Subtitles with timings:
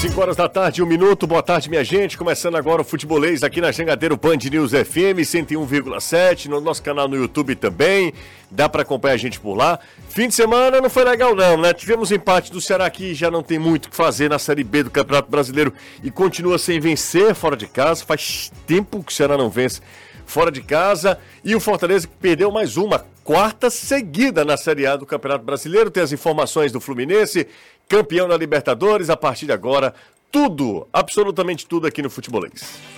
[0.00, 1.26] 5 horas da tarde, um minuto.
[1.26, 2.16] Boa tarde, minha gente.
[2.16, 7.16] Começando agora o Futebolês aqui na Jangadeiro Band News FM 101,7, no nosso canal no
[7.16, 8.14] YouTube também.
[8.48, 9.76] Dá para acompanhar a gente por lá.
[10.08, 11.74] Fim de semana não foi legal não, né?
[11.74, 14.84] Tivemos empate do Ceará que já não tem muito o que fazer na Série B
[14.84, 18.04] do Campeonato Brasileiro e continua sem vencer fora de casa.
[18.04, 19.80] Faz tempo que o Ceará não vence
[20.24, 21.18] fora de casa.
[21.42, 25.90] E o Fortaleza que perdeu mais uma, quarta seguida na Série A do Campeonato Brasileiro.
[25.90, 27.46] Tem as informações do Fluminense,
[27.86, 29.10] campeão da Libertadores.
[29.10, 29.92] A partir de agora,
[30.32, 32.97] tudo, absolutamente tudo aqui no Futebolês.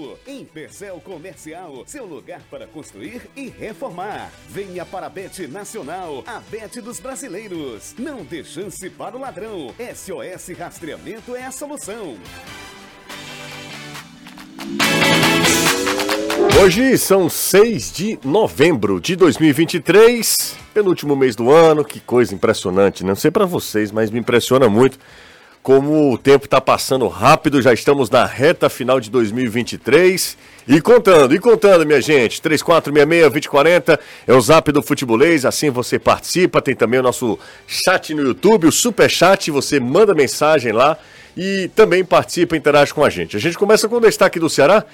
[0.25, 4.31] Em Percel Comercial, seu lugar para construir e reformar.
[4.47, 7.95] Venha para a Bet Nacional, a Bet dos brasileiros.
[7.97, 9.73] Não dê chance para o ladrão.
[9.77, 12.17] SOS Rastreamento é a solução.
[16.61, 21.83] Hoje são 6 de novembro de 2023, penúltimo mês do ano.
[21.83, 23.09] Que coisa impressionante, né?
[23.09, 24.97] não sei para vocês, mas me impressiona muito
[25.63, 30.37] como o tempo está passando rápido, já estamos na reta final de 2023.
[30.67, 36.61] E contando, e contando, minha gente, 3466-2040 é o zap do Futebolês, assim você participa.
[36.61, 40.97] Tem também o nosso chat no YouTube, o Super Chat, você manda mensagem lá
[41.37, 43.37] e também participa, interage com a gente.
[43.37, 44.85] A gente começa com o destaque do Ceará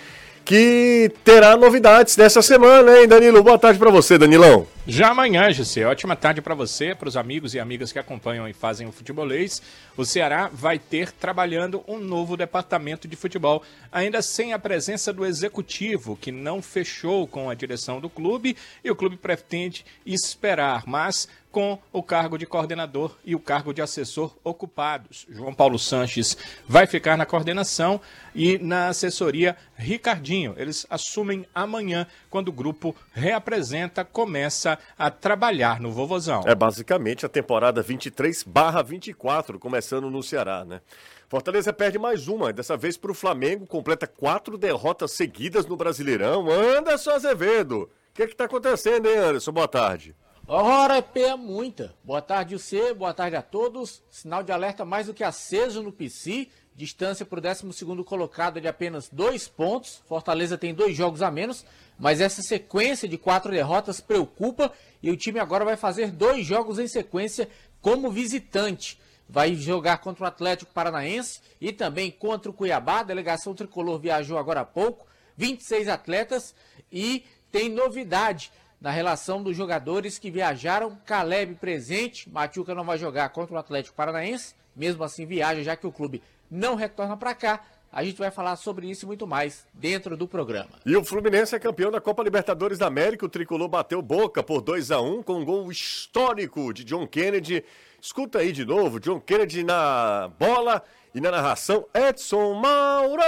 [0.48, 3.44] que terá novidades nessa semana, hein, Danilo?
[3.44, 4.66] Boa tarde para você, Danilão.
[4.88, 5.86] Já amanhã, José.
[5.86, 9.62] Ótima tarde para você, para os amigos e amigas que acompanham e fazem o futebolês.
[9.98, 15.26] O Ceará vai ter trabalhando um novo departamento de futebol, ainda sem a presença do
[15.26, 21.28] executivo, que não fechou com a direção do clube e o clube pretende esperar, mas
[21.58, 25.26] com o cargo de coordenador e o cargo de assessor ocupados.
[25.28, 26.38] João Paulo Sanches
[26.68, 28.00] vai ficar na coordenação
[28.36, 30.54] e na assessoria Ricardinho.
[30.56, 36.44] Eles assumem amanhã, quando o grupo reapresenta, começa a trabalhar no Vovozão.
[36.46, 40.80] É basicamente a temporada 23/24, começando no Ceará, né?
[41.28, 46.52] Fortaleza perde mais uma, dessa vez para o Flamengo, completa quatro derrotas seguidas no Brasileirão.
[46.52, 49.52] Anderson Azevedo, o que está acontecendo, hein, Anderson?
[49.52, 50.16] Boa tarde.
[50.50, 51.94] Ora, é muita.
[52.06, 54.02] Boa tarde, você, boa tarde a todos.
[54.10, 56.48] Sinal de alerta mais do que aceso no PC.
[56.74, 60.02] Distância para o 12 colocado de apenas dois pontos.
[60.08, 61.66] Fortaleza tem dois jogos a menos,
[62.00, 64.72] mas essa sequência de quatro derrotas preocupa
[65.04, 67.50] e o time agora vai fazer dois jogos em sequência
[67.82, 68.98] como visitante.
[69.28, 73.02] Vai jogar contra o Atlético Paranaense e também contra o Cuiabá.
[73.02, 75.06] A delegação tricolor viajou agora há pouco.
[75.36, 76.56] 26 atletas
[76.90, 78.50] e tem novidade
[78.80, 80.98] na relação dos jogadores que viajaram.
[81.06, 85.88] Caleb presente, Machuca não vai jogar contra o Atlético Paranaense, mesmo assim viaja, já que
[85.88, 87.62] o clube não retorna para cá.
[87.92, 90.70] A gente vai falar sobre isso e muito mais dentro do programa.
[90.86, 93.26] E o Fluminense é campeão da Copa Libertadores da América.
[93.26, 97.64] O tricolor bateu boca por 2 a 1 com um gol histórico de John Kennedy.
[98.00, 100.84] Escuta aí de novo, John Kennedy na bola
[101.16, 103.22] e na narração Edson Mauro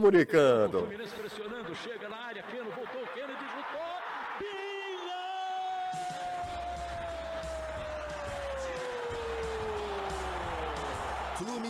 [0.00, 0.78] Muricando.
[0.78, 2.65] O Fluminense pressionando, chega na área, Keno
[11.38, 11.65] Through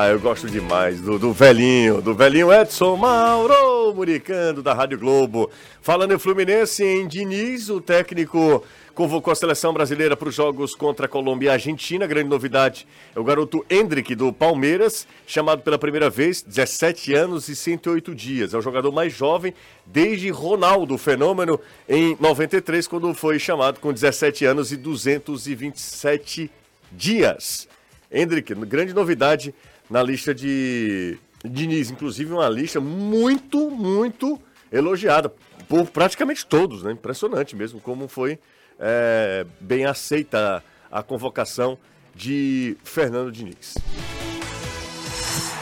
[0.00, 5.50] Ah, eu gosto demais do, do velhinho, do velhinho Edson Mauro Muricando, da Rádio Globo.
[5.82, 8.62] Falando em Fluminense, em Diniz, o técnico
[8.94, 12.06] convocou a seleção brasileira para os jogos contra a Colômbia e a Argentina.
[12.06, 17.56] Grande novidade é o garoto Hendrick, do Palmeiras, chamado pela primeira vez, 17 anos e
[17.56, 18.54] 108 dias.
[18.54, 19.52] É o jogador mais jovem
[19.84, 21.58] desde Ronaldo, fenômeno,
[21.88, 26.48] em 93, quando foi chamado com 17 anos e 227
[26.92, 27.66] dias.
[28.10, 29.52] Hendrick, grande novidade
[29.88, 34.40] na lista de Diniz, inclusive uma lista muito, muito
[34.70, 35.32] elogiada
[35.68, 36.92] por praticamente todos, né?
[36.92, 38.38] Impressionante mesmo como foi
[38.78, 41.78] é, bem aceita a, convocação
[42.14, 43.74] de Fernando Diniz.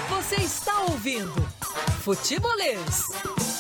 [0.09, 1.35] Você está ouvindo
[2.01, 3.56] Futebolês.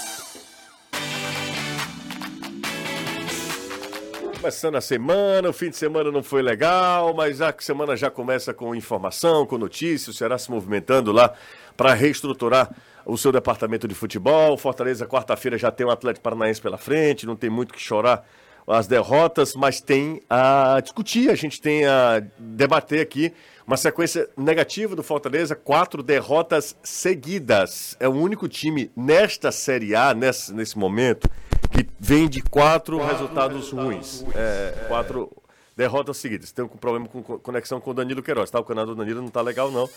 [4.38, 8.52] Começando a semana, o fim de semana não foi legal, mas a semana já começa
[8.52, 11.32] com informação, com notícias, o Ceará se movimentando lá
[11.74, 12.70] para reestruturar
[13.06, 14.56] o seu departamento de futebol.
[14.58, 18.28] Fortaleza, quarta-feira, já tem o um Atlético Paranaense pela frente, não tem muito que chorar
[18.66, 23.32] as derrotas, mas tem a discutir, a gente tem a debater aqui
[23.66, 27.96] uma sequência negativa do Fortaleza, quatro derrotas seguidas.
[27.98, 31.28] É o único time nesta Série A, nesse, nesse momento,
[31.68, 34.24] que vem de quatro, quatro resultados, ruins.
[34.34, 35.30] É, quatro
[35.76, 36.50] derrotas seguidas.
[36.50, 38.50] Tem um problema com conexão com o Danilo Queiroz.
[38.50, 38.58] Tá?
[38.58, 39.88] O canal do Danilo não está legal, não.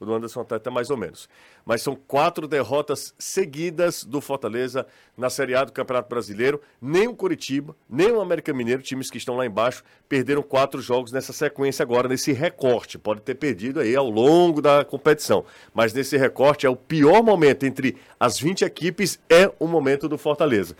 [0.00, 1.28] O do Anderson até, até mais ou menos.
[1.64, 4.86] Mas são quatro derrotas seguidas do Fortaleza
[5.16, 6.60] na Série A do Campeonato Brasileiro.
[6.80, 11.10] Nem o Curitiba, nem o América Mineiro, times que estão lá embaixo, perderam quatro jogos
[11.10, 12.96] nessa sequência agora, nesse recorte.
[12.96, 15.44] Pode ter perdido aí ao longo da competição.
[15.74, 20.16] Mas nesse recorte é o pior momento entre as 20 equipes, é o momento do
[20.16, 20.76] Fortaleza.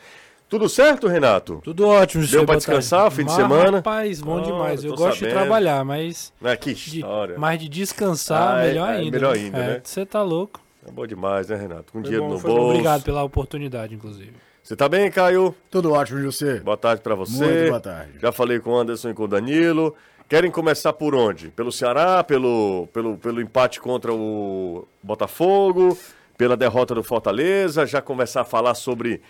[0.48, 1.60] Tudo certo, Renato?
[1.62, 3.78] Tudo ótimo, Deu para descansar fim de semana?
[3.78, 4.82] Rapaz, bom oh, demais.
[4.82, 5.28] Eu gosto sabendo.
[5.28, 6.32] de trabalhar, mas.
[6.42, 7.34] É, que história.
[7.34, 9.10] De, mas de descansar, ah, melhor é, ainda.
[9.10, 9.42] melhor né?
[9.42, 9.80] ainda, né?
[9.84, 10.60] Você tá louco.
[10.86, 11.92] É bom demais, né, Renato?
[11.92, 12.70] Com foi dinheiro bom, no bolso.
[12.70, 14.32] Obrigado pela oportunidade, inclusive.
[14.62, 15.54] Você tá bem, Caio?
[15.70, 16.60] Tudo ótimo, José.
[16.60, 17.44] Boa tarde para você.
[17.44, 18.12] Muito boa tarde.
[18.18, 19.94] Já falei com o Anderson e com o Danilo.
[20.28, 21.48] Querem começar por onde?
[21.48, 25.96] Pelo Ceará, pelo, pelo, pelo empate contra o Botafogo,
[26.38, 29.20] pela derrota do Fortaleza, já começar a falar sobre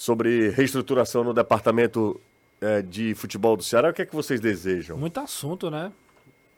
[0.00, 2.18] sobre reestruturação no departamento
[2.58, 3.90] é, de futebol do Ceará.
[3.90, 4.96] O que é que vocês desejam?
[4.96, 5.92] Muito assunto, né?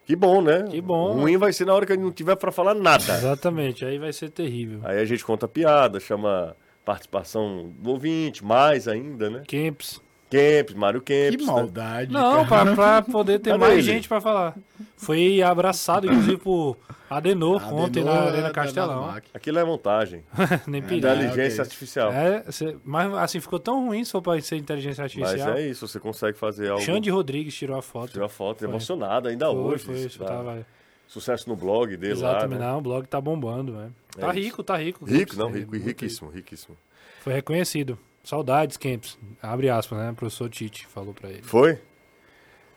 [0.05, 0.63] Que bom, né?
[0.71, 1.11] Que bom.
[1.11, 3.17] Ruim vai ser na hora que não tiver para falar nada.
[3.17, 4.79] Exatamente, aí vai ser terrível.
[4.85, 6.55] Aí a gente conta piada, chama
[6.85, 9.43] participação do ouvinte, mais ainda, né?
[9.45, 9.99] Kemps.
[10.33, 11.41] Kempis, Mário Kempis.
[11.41, 11.51] Que né?
[11.51, 12.11] maldade.
[12.11, 12.19] Né?
[12.19, 13.81] Não, pra, pra, poder ter mais ele?
[13.83, 14.55] gente pra falar.
[14.97, 16.77] Foi abraçado, inclusive, por
[17.09, 19.15] Adenor, Adenor ontem na Arena Castelão.
[19.33, 20.23] Aquilo é montagem.
[20.65, 20.81] Nem.
[20.81, 22.11] É, inteligência artificial.
[22.11, 25.49] É, cê, mas assim, ficou tão ruim se for pra ser inteligência artificial.
[25.49, 26.83] Mas é isso, você consegue fazer algo.
[26.83, 28.11] Xande Rodrigues tirou a foto.
[28.11, 28.67] Tirou a foto, foi.
[28.67, 29.83] emocionado ainda foi, hoje.
[29.83, 30.25] Foi, tá.
[30.25, 30.65] tava...
[31.07, 32.65] Sucesso no blog dele Exatamente, lá.
[32.65, 32.71] Né?
[32.71, 33.91] não, o blog tá bombando, né?
[34.17, 35.05] Tá é rico, tá rico.
[35.05, 36.75] Rico, não, rico, riquíssimo, riquíssimo.
[37.19, 37.99] Foi reconhecido.
[38.23, 39.17] Saudades, Kempis.
[39.41, 40.11] Abre aspas, né?
[40.11, 41.41] O professor Tite falou para ele.
[41.43, 41.77] Foi?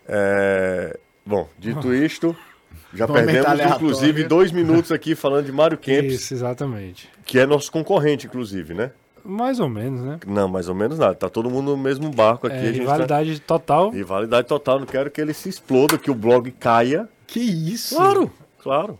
[0.08, 0.98] É...
[1.24, 2.36] Bom, dito isto,
[2.92, 6.14] já perdemos inclusive dois minutos aqui falando de Mário Kempis.
[6.14, 7.08] Isso, exatamente.
[7.24, 8.90] Que é nosso concorrente, inclusive, né?
[9.24, 10.20] Mais ou menos, né?
[10.24, 11.14] Não, mais ou menos nada.
[11.14, 12.56] Tá todo mundo no mesmo barco aqui.
[12.56, 13.46] É, rivalidade tá...
[13.46, 13.90] total.
[13.90, 14.78] Rivalidade total.
[14.78, 17.08] Não quero que ele se exploda, que o blog caia.
[17.26, 17.96] Que isso?
[17.96, 18.30] Claro,
[18.62, 18.98] claro.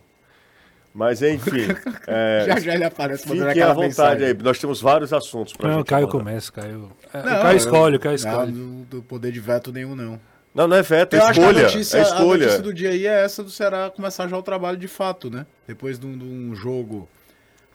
[0.93, 1.67] Mas enfim.
[2.09, 4.27] É, já já ele aparece Fiquem à vontade mensagem.
[4.27, 4.33] aí.
[4.33, 6.89] Nós temos vários assuntos para Não, o Caio começa, Caio.
[7.13, 8.51] É, não, o Caio escolhe, o Caio escolhe.
[8.53, 10.19] Não, do poder de veto nenhum, não.
[10.55, 11.63] Não, não é veto, é escolha.
[11.63, 12.23] notícia, é escolha.
[12.23, 15.29] A notícia do dia aí é essa do Ceará começar já o trabalho de fato,
[15.29, 15.45] né?
[15.67, 17.07] Depois de um, de um jogo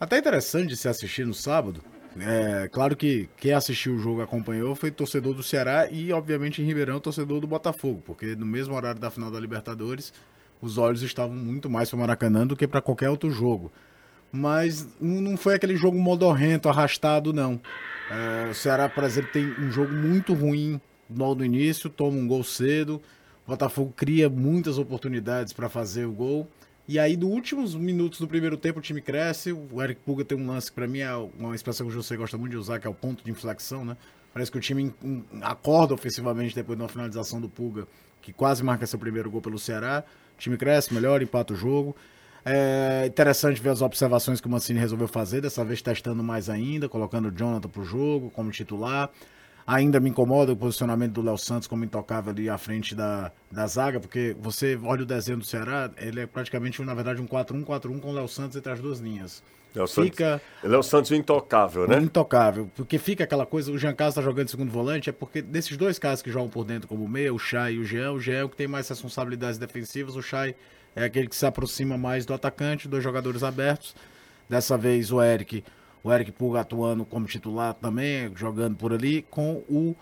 [0.00, 1.82] até interessante de se assistir no sábado.
[2.18, 6.64] É, claro que quem assistiu o jogo acompanhou foi torcedor do Ceará e, obviamente, em
[6.64, 10.12] Ribeirão, torcedor do Botafogo, porque no mesmo horário da final da Libertadores,
[10.62, 13.70] os olhos estavam muito mais para o Maracanã do que para qualquer outro jogo.
[14.30, 17.60] Mas não foi aquele jogo modorrento, arrastado, não.
[18.10, 20.80] É, o Ceará, por exemplo, tem um jogo muito ruim
[21.10, 23.02] logo no início, toma um gol cedo.
[23.44, 26.48] O Botafogo cria muitas oportunidades para fazer o gol.
[26.88, 29.52] E aí, nos últimos minutos do primeiro tempo, o time cresce.
[29.52, 32.16] O Eric Puga tem um lance que, para mim, é uma expressão que o José
[32.16, 33.96] gosta muito de usar, que é o ponto de inflexão, né?
[34.34, 34.92] Parece que o time
[35.42, 37.86] acorda ofensivamente depois de uma finalização do Puga,
[38.20, 40.02] que quase marca seu primeiro gol pelo Ceará.
[40.36, 41.94] O time cresce, melhora, empata o jogo.
[42.44, 46.88] É interessante ver as observações que o Mancini resolveu fazer, dessa vez testando mais ainda,
[46.88, 49.10] colocando o Jonathan pro jogo como titular.
[49.66, 53.66] Ainda me incomoda o posicionamento do Léo Santos como intocável ali à frente da, da
[53.66, 58.00] zaga, porque você olha o desenho do Ceará, ele é praticamente, na verdade, um 4-1-4-1
[58.00, 59.42] com o Léo Santos entre as duas linhas.
[59.74, 61.98] Léo fica Santos, Léo Santos intocável, né?
[61.98, 65.76] Intocável, porque fica aquela coisa, o Jean Carlos está jogando segundo volante, é porque desses
[65.76, 68.38] dois caras que jogam por dentro como meia, o Chay e o Jean, o Jean
[68.38, 70.54] é o que tem mais responsabilidades defensivas, o Chay
[70.94, 73.94] é aquele que se aproxima mais do atacante, dois jogadores abertos.
[74.48, 75.64] Dessa vez o Eric,
[76.02, 79.96] o Eric Pulga atuando como titular também, jogando por ali, com o,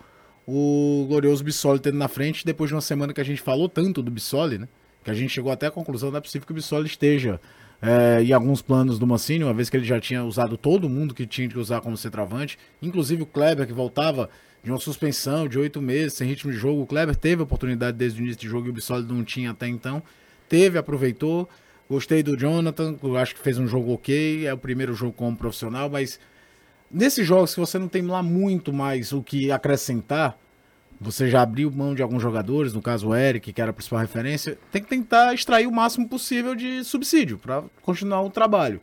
[0.47, 4.01] o glorioso Bissoli tendo na frente, depois de uma semana que a gente falou tanto
[4.01, 4.67] do Bissoli, né?
[5.03, 7.39] Que a gente chegou até a conclusão, não é possível que o Bissoli esteja
[7.81, 11.13] é, em alguns planos do Mancini, uma vez que ele já tinha usado todo mundo
[11.13, 14.29] que tinha que usar como centroavante, inclusive o Kleber, que voltava
[14.63, 16.81] de uma suspensão de oito meses, sem ritmo de jogo.
[16.81, 19.51] O Kleber teve a oportunidade desde o início de jogo e o Bissoli não tinha
[19.51, 20.03] até então.
[20.47, 21.49] Teve, aproveitou.
[21.91, 24.47] Gostei do Jonathan, acho que fez um jogo ok.
[24.47, 26.21] É o primeiro jogo como profissional, mas
[26.89, 30.37] nesses jogos que você não tem lá muito mais o que acrescentar,
[31.01, 33.99] você já abriu mão de alguns jogadores, no caso o Eric, que era a principal
[33.99, 38.79] referência, tem que tentar extrair o máximo possível de subsídio para continuar o trabalho.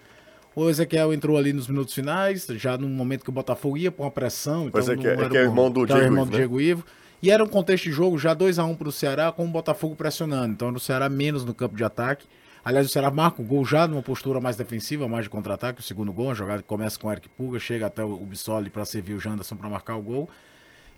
[0.55, 4.05] O Ezequiel entrou ali nos minutos finais, já no momento que o Botafogo ia com
[4.05, 4.67] a pressão.
[4.67, 6.85] Então o Ezequiel, é, que é irmão do, Diego, é irmão do Diego Ivo.
[7.23, 9.49] E era um contexto de jogo já 2 a 1 para o Ceará, com o
[9.49, 10.53] Botafogo pressionando.
[10.53, 12.27] Então, o Ceará menos no campo de ataque.
[12.65, 15.81] Aliás, o Ceará marca o gol já numa postura mais defensiva, mais de contra-ataque.
[15.81, 18.71] O segundo gol, a jogada que começa com o Eric Puga, chega até o Bissoli
[18.71, 20.29] para servir o Janderson para marcar o gol.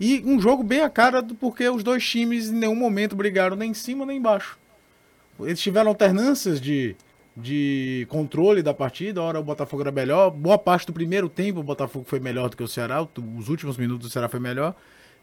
[0.01, 3.55] E um jogo bem a cara do porque os dois times em nenhum momento brigaram
[3.55, 4.59] nem em cima nem embaixo.
[5.39, 6.97] Eles tiveram alternâncias de,
[7.37, 9.23] de controle da partida.
[9.23, 10.31] Hora o Botafogo era melhor.
[10.31, 13.07] Boa parte do primeiro tempo o Botafogo foi melhor do que o Ceará.
[13.39, 14.75] Os últimos minutos do Ceará foi melhor.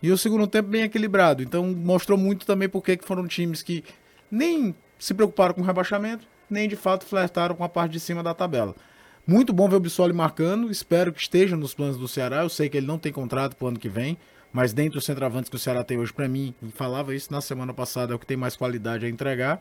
[0.01, 1.41] E o segundo tempo bem equilibrado.
[1.41, 3.83] Então mostrou muito também porque que foram times que
[4.29, 8.23] nem se preocuparam com o rebaixamento, nem de fato flertaram com a parte de cima
[8.23, 8.75] da tabela.
[9.25, 10.71] Muito bom ver o Bissoli marcando.
[10.71, 12.43] Espero que esteja nos planos do Ceará.
[12.43, 14.17] Eu sei que ele não tem contrato para o ano que vem.
[14.53, 17.73] Mas dentre dos centroavantes que o Ceará tem hoje, para mim, falava isso na semana
[17.73, 19.59] passada, é o que tem mais qualidade a entregar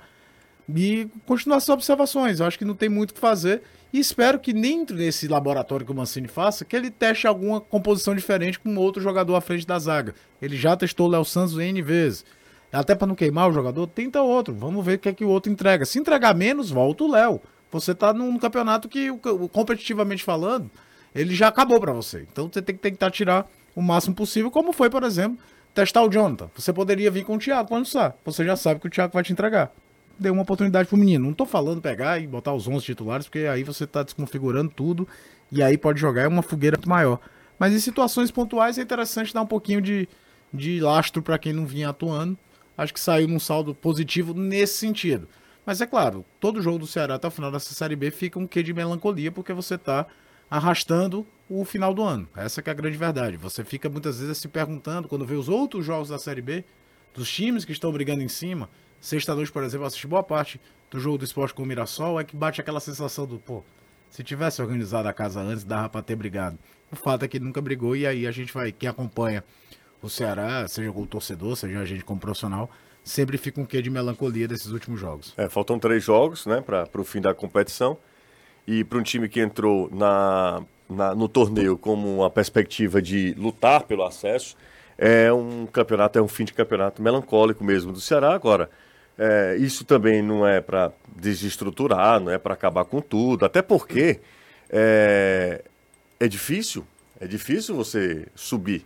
[0.74, 2.40] e continuar essas observações.
[2.40, 3.62] Eu acho que não tem muito o que fazer.
[3.92, 8.14] E espero que dentro desse laboratório que o Mancini faça, que ele teste alguma composição
[8.14, 10.14] diferente com outro jogador à frente da zaga.
[10.42, 12.24] Ele já testou o Léo Santos N vezes.
[12.72, 14.54] Até para não queimar o jogador, tenta outro.
[14.54, 15.84] Vamos ver o que é que o outro entrega.
[15.84, 17.40] Se entregar menos, volta o Léo.
[17.70, 19.08] Você tá num campeonato que,
[19.52, 20.70] competitivamente falando,
[21.14, 22.26] ele já acabou para você.
[22.30, 25.38] Então você tem que tentar tirar o máximo possível, como foi, por exemplo,
[25.74, 26.50] testar o Jonathan.
[26.56, 28.12] Você poderia vir com o Thiago quando sai.
[28.24, 29.72] Você já sabe que o Thiago vai te entregar
[30.18, 31.26] dê uma oportunidade pro menino.
[31.26, 35.06] Não tô falando pegar e botar os 11 titulares, porque aí você tá desconfigurando tudo
[35.52, 37.20] e aí pode jogar é uma fogueira muito maior.
[37.58, 40.08] Mas em situações pontuais é interessante dar um pouquinho de,
[40.52, 42.36] de lastro para quem não vinha atuando.
[42.76, 45.28] Acho que saiu num saldo positivo nesse sentido.
[45.64, 48.46] Mas é claro, todo jogo do Ceará até o final dessa Série B fica um
[48.46, 50.06] quê de melancolia, porque você tá
[50.48, 52.28] arrastando o final do ano.
[52.36, 53.36] Essa é a grande verdade.
[53.36, 56.64] Você fica muitas vezes se perguntando, quando vê os outros jogos da Série B,
[57.14, 58.68] dos times que estão brigando em cima,
[59.00, 62.36] Sexta-noite, por exemplo, assisti boa parte do jogo do esporte com o Mirassol, é que
[62.36, 63.62] bate aquela sensação do, pô,
[64.10, 66.58] se tivesse organizado a casa antes, dava pra ter brigado.
[66.90, 69.44] O fato é que nunca brigou e aí a gente vai, quem acompanha
[70.06, 72.70] o Ceará, seja o torcedor, seja a gente como profissional,
[73.04, 75.34] sempre fica um quê de melancolia desses últimos jogos.
[75.36, 77.96] É, faltam três jogos, né, para o fim da competição.
[78.66, 83.84] E para um time que entrou na, na, no torneio como uma perspectiva de lutar
[83.84, 84.56] pelo acesso,
[84.98, 88.34] é um campeonato, é um fim de campeonato melancólico mesmo do Ceará.
[88.34, 88.68] Agora,
[89.16, 94.18] é, isso também não é para desestruturar, não é para acabar com tudo, até porque
[94.68, 95.62] é,
[96.18, 96.84] é difícil,
[97.20, 98.84] é difícil você subir.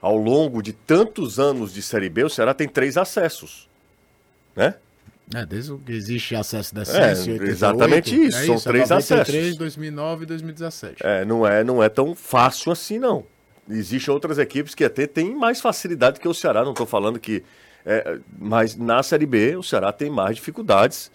[0.00, 3.68] Ao longo de tantos anos de Série B, o Ceará tem três acessos,
[4.54, 4.74] né?
[5.34, 9.56] É, desde que existe acesso da é, Exatamente isso, é são isso, três 93, acessos.
[9.58, 10.96] 2009 e 2017.
[11.04, 13.24] É, não é, não é tão fácil assim, não.
[13.68, 17.44] Existem outras equipes que até têm mais facilidade que o Ceará, não estou falando que
[17.84, 21.10] é, mas na Série B, o Ceará tem mais dificuldades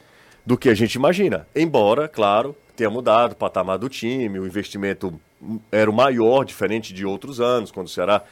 [0.45, 1.47] do que a gente imagina.
[1.55, 5.19] Embora, claro, tenha mudado o patamar do time, o investimento
[5.71, 8.23] era o maior, diferente de outros anos, quando o Ceará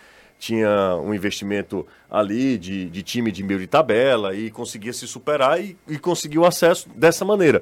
[0.42, 5.64] tinha um investimento ali de, de time de meio de tabela e conseguia se superar
[5.64, 7.62] e, e conseguiu acesso dessa maneira.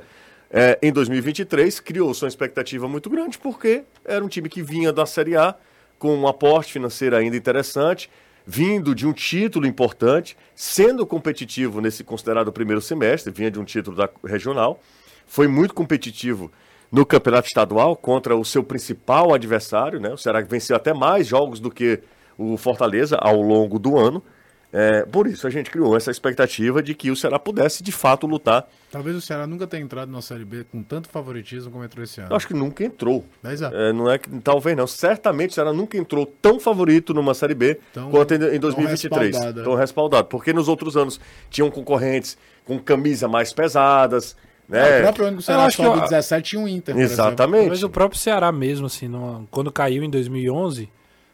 [0.49, 5.05] É, em 2023, criou-se uma expectativa muito grande, porque era um time que vinha da
[5.05, 5.53] Série A
[5.99, 8.09] com um aporte financeiro ainda interessante,
[8.45, 13.97] vindo de um título importante, sendo competitivo nesse considerado primeiro semestre, vinha de um título
[13.97, 14.79] da regional,
[15.27, 16.49] foi muito competitivo
[16.89, 20.13] no campeonato estadual contra o seu principal adversário, né?
[20.13, 21.99] O Ceará venceu até mais jogos do que
[22.39, 24.23] o Fortaleza ao longo do ano.
[24.71, 28.27] É, por isso a gente criou essa expectativa de que o Ceará pudesse de fato
[28.27, 28.67] lutar.
[28.91, 32.21] Talvez o Ceará nunca tenha entrado na Série B com tanto favoritismo como entrou esse
[32.21, 32.29] ano.
[32.31, 33.25] Eu acho que nunca entrou.
[33.43, 34.85] É, não é que talvez não.
[34.85, 39.09] Certamente o Ceará nunca entrou tão favorito numa Série B tão, quanto em 2023.
[39.09, 39.81] Tão respaldado, tão é.
[39.81, 40.27] respaldado.
[40.27, 41.19] Porque nos outros anos
[41.49, 44.37] tinham concorrentes com camisa mais pesadas.
[44.67, 44.97] Né?
[44.97, 46.09] Ah, o próprio ano que o Ceará sobe que...
[46.09, 46.95] 17 tinha um Inter.
[46.95, 47.69] Exatamente.
[47.69, 49.11] Mas o próprio Ceará mesmo, assim,
[49.49, 50.87] quando caiu em 2011,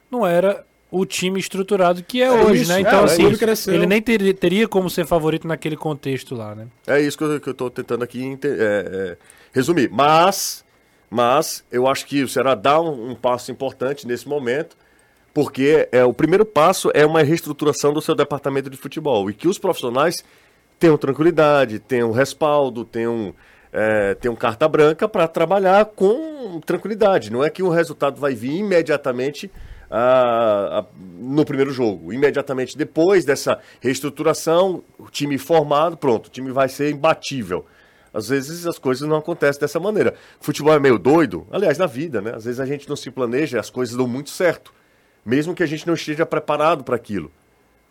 [0.09, 0.63] não era
[0.96, 2.80] o time estruturado que é, é hoje, isso, né?
[2.80, 3.38] Então, é, assim, ele,
[3.68, 6.68] ele, nem ter, teria como ser favorito naquele contexto lá, né?
[6.88, 9.18] É isso que eu, que eu tô tentando aqui é, é,
[9.52, 9.90] resumir.
[9.92, 10.64] Mas,
[11.10, 14.78] mas eu acho que o Ceará dá um, um, passo importante nesse momento,
[15.34, 19.50] porque é o primeiro passo é uma reestruturação do seu departamento de futebol e que
[19.50, 20.24] os profissionais
[20.80, 23.36] tenham tranquilidade, tenham respaldo, tenham
[23.74, 27.30] é, tenham carta branca para trabalhar com tranquilidade.
[27.30, 29.52] Não é que o resultado vai vir imediatamente
[29.98, 30.86] a, a,
[31.18, 32.12] no primeiro jogo.
[32.12, 37.66] Imediatamente depois dessa reestruturação, o time formado, pronto, o time vai ser imbatível.
[38.14, 40.14] Às vezes as coisas não acontecem dessa maneira.
[40.42, 42.34] Futebol é meio doido, aliás, na vida, né?
[42.36, 44.74] Às vezes a gente não se planeja, as coisas dão muito certo,
[45.25, 47.32] mesmo que a gente não esteja preparado para aquilo.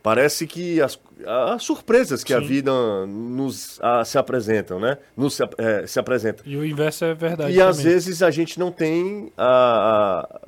[0.02, 2.38] Parece que as, as surpresas que Sim.
[2.38, 4.98] a vida nos a, se apresentam, né?
[5.16, 6.42] Nos, é, se apresenta.
[6.44, 7.50] E o inverso é verdade.
[7.50, 7.68] E também.
[7.68, 10.43] às vezes a gente não tem a,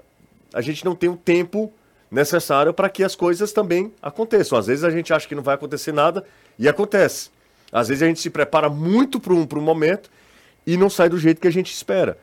[0.57, 1.71] a gente não tem o tempo
[2.11, 4.59] necessário para que as coisas também aconteçam.
[4.59, 6.25] Às vezes a gente acha que não vai acontecer nada
[6.59, 7.31] e acontece.
[7.71, 10.11] Às vezes a gente se prepara muito para um, um momento
[10.67, 12.17] e não sai do jeito que a gente espera.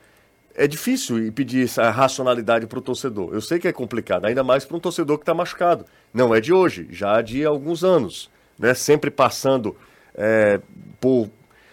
[0.55, 3.29] É difícil pedir essa racionalidade para o torcedor.
[3.31, 5.85] Eu sei que é complicado, ainda mais para um torcedor que está machucado.
[6.11, 8.31] Não é de hoje, já de alguns anos.
[8.57, 8.73] Né?
[8.73, 9.75] Sempre passando
[10.15, 10.59] é,
[10.99, 11.29] por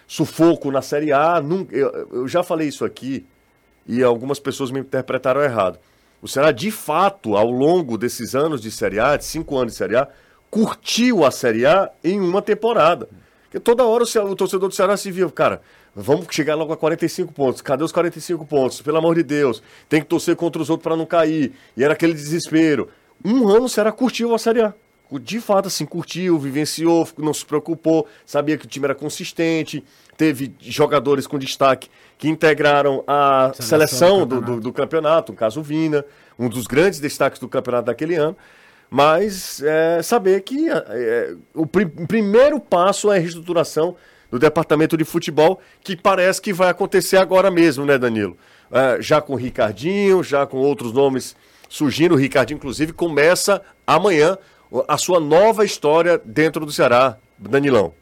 [0.07, 1.43] sufoco na Série A.
[2.11, 3.25] Eu já falei isso aqui
[3.87, 5.79] e algumas pessoas me interpretaram errado.
[6.23, 9.79] O Ceará, de fato, ao longo desses anos de Série A, de cinco anos de
[9.79, 10.07] Série A,
[10.51, 13.09] curtiu a Série A em uma temporada.
[13.45, 15.63] Porque toda hora o, o torcedor do Ceará se viu, cara,
[15.95, 17.63] vamos chegar logo a 45 pontos.
[17.63, 18.83] Cadê os 45 pontos?
[18.83, 19.63] Pelo amor de Deus.
[19.89, 21.53] Tem que torcer contra os outros para não cair.
[21.75, 22.91] E era aquele desespero.
[23.25, 24.75] Um ano o Ceará curtiu a Série A.
[25.23, 29.83] De fato, assim, curtiu, vivenciou, não se preocupou, sabia que o time era consistente,
[30.21, 35.63] teve jogadores com destaque que integraram a seleção, seleção do, do, do, campeonato, o caso
[35.63, 36.05] Vina,
[36.39, 38.37] um dos grandes destaques do campeonato daquele ano.
[38.91, 43.97] Mas é, saber que é, é o pr primeiro passo é a reestruturação
[44.31, 48.37] do departamento de futebol, que parece que vai acontecer agora mesmo, né, Danilo?
[48.71, 51.35] É, já com o Ricardinho, já com outros nomes
[51.67, 52.15] surgindo.
[52.15, 54.37] O Ricardinho, inclusive, começa amanhã
[54.87, 57.95] a sua nova história dentro do Ceará, Danilão.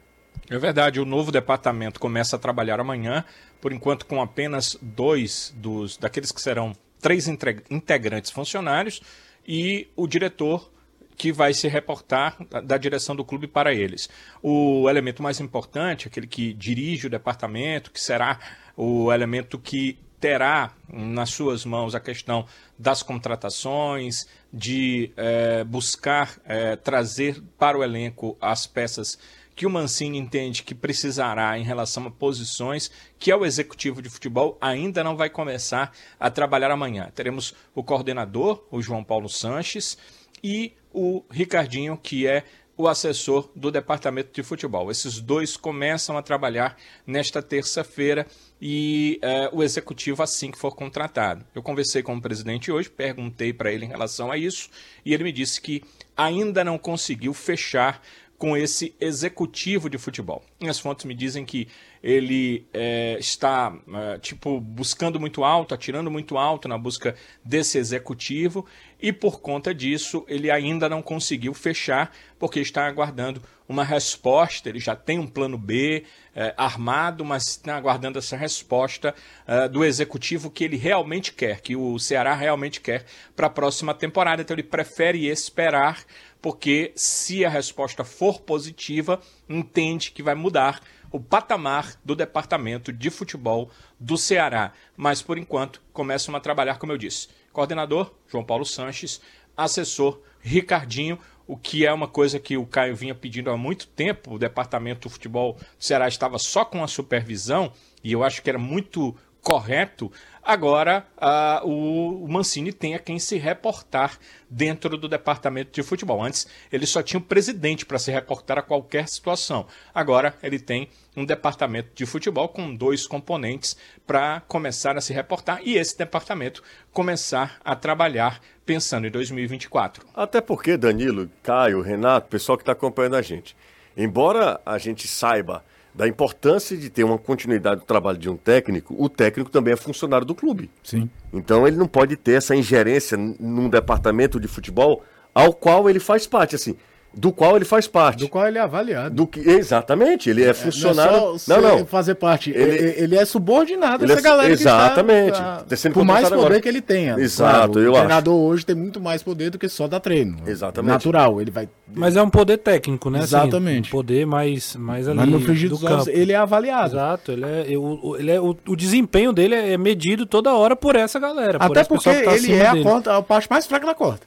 [0.51, 3.23] É verdade, o novo departamento começa a trabalhar amanhã,
[3.61, 9.03] por enquanto com apenas dois dos daqueles que serão três integrantes funcionários
[9.47, 10.71] e o diretor
[11.17, 14.09] que vai se reportar da, direção do clube para eles.
[14.43, 18.39] O elemento mais importante, aquele que dirige o departamento, que será
[18.77, 22.47] o elemento que terá nas suas mãos a questão
[22.79, 29.19] das contratações, de é, buscar é, trazer para o elenco as peças
[29.59, 34.09] que o Mancini entende que precisará em relação a posições, que é o executivo de
[34.09, 37.11] futebol, ainda não vai começar a trabalhar amanhã.
[37.13, 39.99] Teremos o coordenador, o João Paulo Sanches,
[40.45, 42.45] e o Ricardinho, que é
[42.77, 44.93] o assessor do departamento de futebol.
[44.93, 48.29] Esses dois começam a trabalhar nesta terça-feira
[48.63, 51.45] e uh, o executivo assim que for contratado.
[51.53, 54.71] Eu conversei com o presidente hoje, perguntei para ele em relação a isso
[55.05, 55.83] e ele me disse que
[56.17, 58.01] ainda não conseguiu fechar
[58.39, 60.45] com esse executivo de futebol.
[60.63, 61.67] As fontes me dizem que
[62.01, 68.65] ele é, está é, tipo buscando muito alto, atirando muito alto na busca desse executivo
[69.01, 74.69] e por conta disso ele ainda não conseguiu fechar porque está aguardando uma resposta.
[74.69, 79.15] Ele já tem um plano B é, armado, mas está aguardando essa resposta
[79.47, 83.05] é, do executivo que ele realmente quer, que o Ceará realmente quer
[83.37, 84.43] para a próxima temporada.
[84.43, 86.05] Então ele prefere esperar
[86.41, 93.11] porque se a resposta for positiva, entende que vai mudar o patamar do departamento de
[93.11, 94.73] futebol do Ceará.
[94.97, 99.21] Mas por enquanto começam a trabalhar, como eu disse, coordenador João Paulo Sanches,
[99.57, 104.35] assessor Ricardinho, o que é uma coisa que o Caio vinha pedindo há muito tempo.
[104.35, 107.73] O departamento do futebol do Ceará estava só com a supervisão
[108.05, 109.17] e eu acho que era muito
[109.49, 116.23] correto, agora uh, o Mancini tem a quem se reportar dentro do departamento de futebol.
[116.23, 119.67] Antes ele só tinha o presidente para se reportar a qualquer situação.
[119.95, 123.75] Agora ele tem um departamento de futebol com dois componentes
[124.07, 130.07] para começar a se reportar e esse departamento começar a trabalhar pensando em 2024.
[130.15, 133.57] Até porque, Danilo, Caio, Renato, pessoal que está acompanhando a gente,
[133.97, 135.65] embora a gente saiba
[135.99, 139.77] da importância de ter uma continuidade do trabalho de um técnico, o técnico também é
[139.77, 140.71] funcionário do clube.
[140.81, 141.11] Sim.
[141.33, 145.03] Então ele não pode ter essa ingerência num departamento de futebol
[145.35, 146.55] ao qual ele faz parte.
[146.55, 146.77] Assim,
[147.19, 148.21] do qual ele faz parte.
[148.21, 149.15] Do qual ele é avaliado.
[149.15, 151.37] Do que, exatamente, ele é, é funcionário.
[151.49, 152.51] Não, é não, não, fazer parte.
[152.51, 155.33] Ele, ele é subordinado ele essa é, galera exatamente.
[155.33, 156.61] está, está por mais poder agora.
[156.61, 157.19] que ele tenha.
[157.19, 160.37] Exato, claro, eu o treinador hoje tem muito mais poder do que só dar treino.
[160.47, 160.93] Exatamente.
[160.93, 161.69] Natural, ele vai.
[161.93, 163.19] Mas é um poder técnico, né?
[163.19, 163.89] Assim, exatamente.
[163.89, 166.09] Assim, um poder mais, mais ali Mas no frigir dos campo.
[166.09, 166.95] ele é avaliado.
[166.95, 170.95] Exato, ele é, o, ele é o, o desempenho dele é medido toda hora por
[170.95, 171.59] essa galera.
[171.61, 174.21] Até por porque tá ele é a, corda, a parte mais fraca da corda.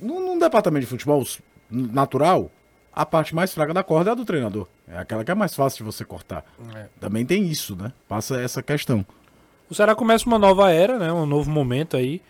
[0.00, 1.24] Num, num departamento de futebol,
[1.70, 2.50] natural,
[2.92, 4.66] a parte mais fraca da corda é a do treinador.
[4.88, 6.44] É aquela que é mais fácil de você cortar.
[6.74, 6.86] É.
[7.00, 7.92] Também tem isso, né?
[8.08, 9.04] Passa essa questão.
[9.70, 11.12] O Ceará começa uma nova era, né?
[11.12, 12.22] Um novo momento aí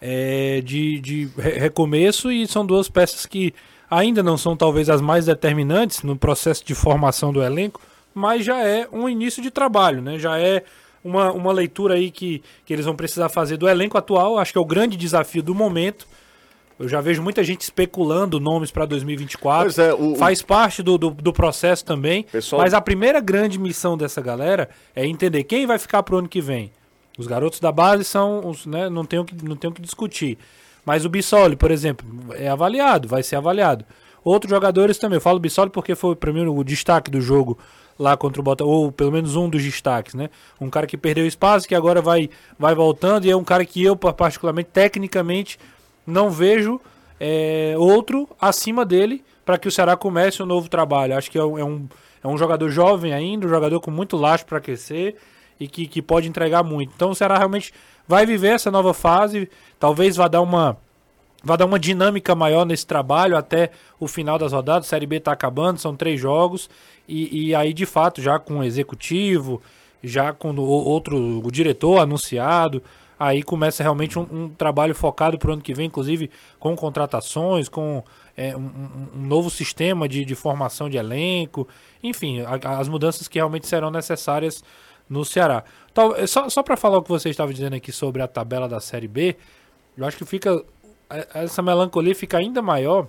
[0.00, 3.52] é, de, de recomeço e são duas peças que
[3.90, 7.80] ainda não são talvez as mais determinantes no processo de formação do elenco,
[8.14, 10.18] mas já é um início de trabalho, né?
[10.18, 10.64] Já é
[11.04, 14.38] uma, uma leitura aí que, que eles vão precisar fazer do elenco atual.
[14.38, 16.06] Acho que é o grande desafio do momento
[16.78, 19.80] eu já vejo muita gente especulando nomes para 2024.
[19.80, 22.24] É, o, Faz parte do, do, do processo também.
[22.24, 22.62] Pessoal...
[22.62, 26.40] Mas a primeira grande missão dessa galera é entender quem vai ficar pro ano que
[26.40, 26.72] vem.
[27.18, 29.82] Os garotos da base são os, né, não tem o que, não tem o que
[29.82, 30.38] discutir.
[30.84, 33.84] Mas o Bissoli, por exemplo, é avaliado, vai ser avaliado.
[34.24, 35.16] Outros jogadores também.
[35.16, 37.58] Eu falo Bissoli porque foi para mim o destaque do jogo
[37.98, 40.30] lá contra o Botafogo, ou pelo menos um dos destaques, né?
[40.60, 43.82] Um cara que perdeu espaço, que agora vai, vai voltando, e é um cara que
[43.82, 45.58] eu, particularmente, tecnicamente,
[46.06, 46.80] não vejo
[47.18, 51.16] é, outro acima dele para que o Ceará comece um novo trabalho.
[51.16, 51.88] Acho que é um, é um,
[52.22, 55.16] é jogador jovem ainda, um jogador com muito laço para crescer
[55.58, 56.92] e que, que pode entregar muito.
[56.94, 57.72] Então o Ceará realmente
[58.06, 60.76] vai viver essa nova fase, talvez vá dar uma
[61.44, 64.86] vai dar uma dinâmica maior nesse trabalho até o final das rodadas.
[64.86, 66.70] A Série B está acabando, são três jogos.
[67.08, 69.60] E, e, aí, de fato, já com o executivo,
[70.04, 72.80] já com o outro o diretor anunciado,
[73.22, 77.68] aí começa realmente um, um trabalho focado para o ano que vem, inclusive com contratações,
[77.68, 78.02] com
[78.36, 78.60] é, um,
[79.14, 81.68] um, novo sistema de, de, formação de elenco,
[82.02, 84.64] enfim, a, as mudanças que realmente serão necessárias
[85.08, 85.62] no Ceará.
[85.90, 88.80] Então, só só para falar o que você estava dizendo aqui sobre a tabela da
[88.80, 89.36] Série B,
[89.96, 90.64] eu acho que fica
[91.34, 93.06] essa melancolia fica ainda maior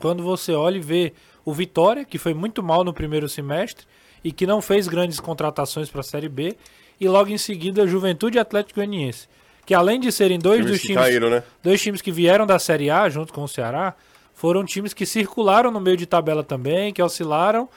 [0.00, 1.12] quando você olha e vê
[1.44, 3.86] o Vitória, que foi muito mal no primeiro semestre
[4.24, 6.56] e que não fez grandes contratações para a Série B,
[7.00, 9.28] e logo em seguida a Juventude Atlético Goianiense,
[9.64, 11.42] que além de serem dois times dos times, caíram, né?
[11.62, 13.94] dois times que vieram da Série A junto com o Ceará,
[14.34, 17.68] foram times que circularam no meio de tabela também, que oscilaram,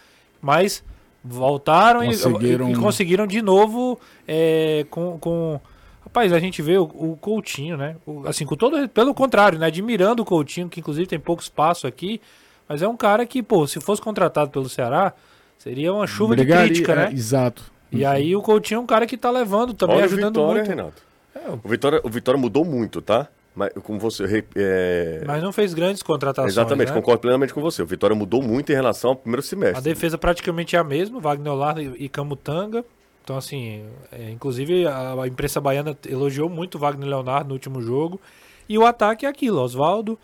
[0.41, 0.83] mas
[1.23, 2.69] voltaram conseguiram...
[2.69, 5.59] E, e, conseguiram de novo é, com, com
[6.03, 7.95] Rapaz, a gente vê o, o Coutinho, né?
[8.05, 9.67] O, assim, com todo, pelo contrário, né?
[9.67, 12.19] Admirando o Coutinho, que inclusive tem pouco espaço aqui,
[12.67, 15.13] mas é um cara que, pô, se fosse contratado pelo Ceará,
[15.57, 17.09] seria uma chuva Brigaria, de crítica, né?
[17.09, 17.63] É, exato.
[17.91, 18.09] E uhum.
[18.09, 20.69] aí o Coutinho é um cara que tá levando também, Olha ajudando Vitória, muito.
[20.69, 21.01] Renato.
[21.35, 21.69] É, o...
[21.69, 23.27] Vitória, o Vitória mudou muito, tá?
[23.53, 25.23] Mas, como você, é...
[25.25, 26.53] Mas não fez grandes contratações.
[26.53, 26.93] Exatamente, né?
[26.93, 27.83] concordo plenamente com você.
[27.83, 29.77] O Vitória mudou muito em relação ao primeiro semestre.
[29.77, 32.85] A defesa praticamente é a mesma, Wagner Lar e Camutanga.
[33.23, 37.81] Então, assim, é, inclusive a, a, imprensa baiana elogiou muito o Wagner Leonardo no último
[37.81, 38.19] jogo.
[38.67, 40.17] E o ataque é aquilo: Oswaldo,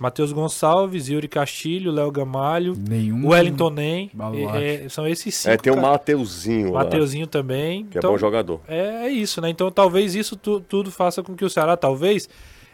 [0.00, 4.10] Matheus Gonçalves, Yuri Castilho, Léo Gamalho, Nenhum Wellington Nem.
[4.54, 5.52] É, são esses cinco.
[5.52, 6.72] É, tem o Mateuzinho.
[6.72, 7.84] Mateuzinho lá, também.
[7.84, 8.62] Que então, é bom jogador.
[8.66, 9.50] É, é, isso, né?
[9.50, 12.30] Então talvez isso tu, tudo faça com que o Ceará talvez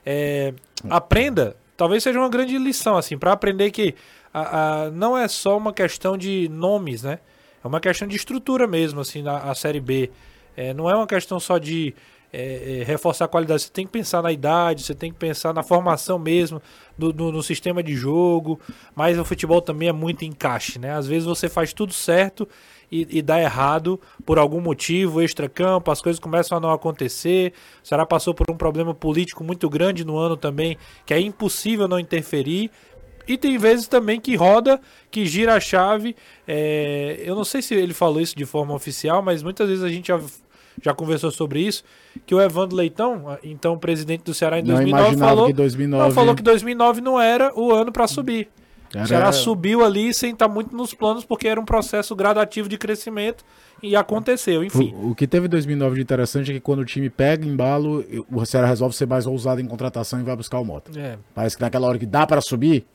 [0.06, 0.54] é,
[0.88, 1.56] aprenda.
[1.76, 3.96] Talvez seja uma grande lição, assim, para aprender que
[4.32, 7.18] a, a, não é só uma questão de nomes, né?
[7.62, 10.10] É uma questão de estrutura mesmo, assim, na a Série B.
[10.56, 11.92] É, não é uma questão só de
[12.32, 13.62] é, é, reforçar a qualidade.
[13.62, 16.60] Você tem que pensar na idade, você tem que pensar na formação mesmo,
[16.98, 18.60] no, sistema de jogo.
[18.94, 20.92] Mas o futebol também é muito encaixe, né?
[20.92, 22.48] Às vezes você faz tudo certo
[22.90, 27.52] e, e dá errado por algum motivo, extra-campo, as coisas começam a não acontecer.
[27.82, 31.88] O Ceará passou por um problema político muito grande no ano também, que é impossível
[31.88, 32.70] não interferir.
[33.28, 36.14] E tem vezes também que roda, que gira a chave.
[36.46, 39.88] É, eu não sei se ele falou isso de forma oficial, mas muitas vezes a
[39.88, 40.20] gente já,
[40.82, 41.84] já conversou sobre isso.
[42.24, 46.04] Que o Evandro Leitão, então presidente do Ceará em 2009, falou que 2009...
[46.04, 48.48] Não, falou que 2009 não era o ano para subir.
[48.94, 49.04] Era...
[49.04, 52.78] O Ceará subiu ali sem estar muito nos planos, porque era um processo gradativo de
[52.78, 53.44] crescimento
[53.82, 54.94] e aconteceu, enfim.
[54.94, 58.04] O, o que teve em 2009 de interessante é que quando o time pega embalo,
[58.30, 60.98] o Ceará resolve ser mais ousado em contratação e vai buscar o Mota.
[60.98, 61.18] É.
[61.34, 62.86] Parece que naquela hora que dá para subir,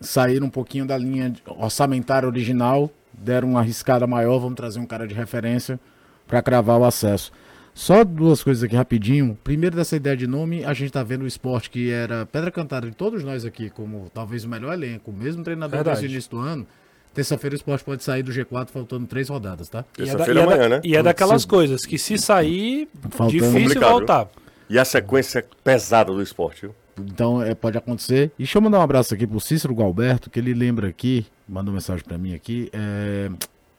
[0.00, 5.06] saíram um pouquinho da linha orçamentária original, deram uma arriscada maior, vamos trazer um cara
[5.06, 5.80] de referência
[6.26, 7.32] para cravar o acesso.
[7.74, 9.38] Só duas coisas aqui rapidinho.
[9.44, 12.88] Primeiro dessa ideia de nome, a gente tá vendo o esporte que era pedra cantada
[12.88, 16.30] de todos nós aqui, como talvez o melhor elenco, o mesmo treinador desde o início
[16.30, 16.66] do ano.
[17.12, 19.84] Terça-feira o esporte pode sair do G4 faltando três rodadas, tá?
[19.94, 20.80] Terça-feira é amanhã, da, né?
[20.84, 21.48] E é daquelas Sim.
[21.48, 23.90] coisas que se sair, faltando difícil complicado.
[23.90, 24.28] voltar.
[24.68, 26.74] E a sequência pesada do esporte, viu?
[26.98, 28.32] Então é, pode acontecer.
[28.38, 31.72] E deixa eu mandar um abraço aqui pro Cícero Galberto, que ele lembra aqui, mandou
[31.72, 33.30] mensagem para mim aqui, é,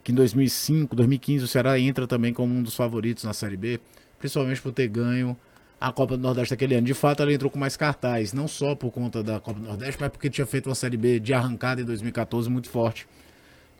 [0.07, 3.77] que em 2005, 2015 o Ceará entra também como um dos favoritos na Série B,
[4.17, 5.35] principalmente por ter ganho
[5.81, 6.87] a Copa do Nordeste aquele ano.
[6.87, 9.97] De fato, ele entrou com mais cartaz, não só por conta da Copa do Nordeste,
[9.99, 13.05] mas porque tinha feito uma Série B de arrancada em 2014 muito forte.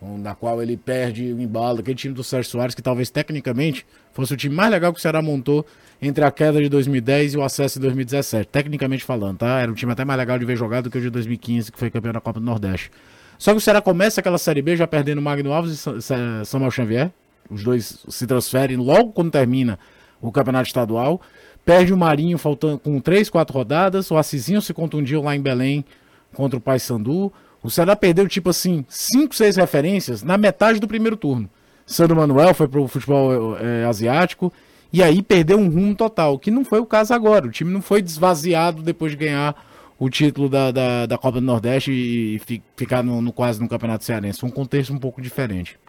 [0.02, 4.34] Na qual ele perde o embalo, aquele time do Sérgio Soares, que talvez tecnicamente fosse
[4.34, 5.66] o time mais legal que o Ceará montou
[6.02, 9.62] entre a queda de 2010 e o acesso de 2017, tecnicamente falando, tá?
[9.62, 11.80] Era um time até mais legal de ver jogado do que o de 2015, que
[11.80, 12.92] foi campeão da Copa do Nordeste.
[13.38, 17.12] Só que o Ceará começa aquela Série B já perdendo Magno Alves e Samuel Xavier.
[17.50, 19.80] Os dois se transferem logo quando termina
[20.22, 21.22] o campeonato estadual.
[21.64, 24.10] Perde o Marinho faltando com 3, 4 rodadas.
[24.10, 25.86] O Assisinho se contundiu lá em Belém
[26.34, 27.32] contra o Paysandu.
[27.62, 31.50] O Ceará perdeu, tipo assim, 5, 6 referências na metade do primeiro turno.
[31.86, 34.52] Sandro Manuel foi pro futebol é, asiático
[34.92, 37.48] e aí perdeu um rumo total, que não foi o caso agora.
[37.48, 39.56] O time não foi desvaziado depois de ganhar
[40.00, 43.68] o título da, da, da Copa do Nordeste e, e ficar no, no, quase no
[43.68, 44.46] Campeonato Cearense.
[44.46, 45.80] Um contexto um pouco diferente.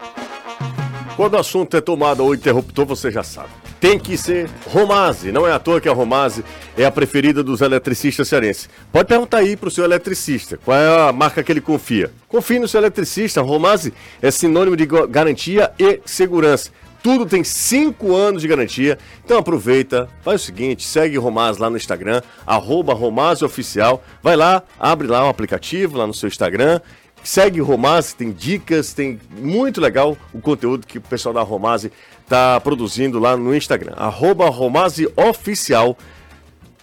[1.17, 3.49] Quando o assunto é tomado ou interruptor, você já sabe.
[3.81, 5.33] tem que ser Romase.
[5.33, 6.45] Não é à toa que a Romase
[6.77, 8.69] é a preferida dos eletricistas cearenses.
[8.93, 12.13] Pode perguntar aí pro seu eletricista qual é a marca que ele confia.
[12.29, 13.43] Confie no seu eletricista.
[13.43, 13.93] Romase
[14.23, 16.71] é sinônimo de garantia e segurança.
[17.03, 18.99] Tudo tem 5 anos de garantia.
[19.25, 22.95] Então aproveita, faz o seguinte, segue Romaz lá no Instagram, arroba
[23.43, 24.03] Oficial.
[24.23, 26.81] Vai lá, abre lá o aplicativo lá no seu Instagram.
[27.23, 31.89] Segue Romaz, tem dicas, tem muito legal o conteúdo que o pessoal da Romaz
[32.23, 33.95] está produzindo lá no Instagram.
[33.97, 34.47] Arroba.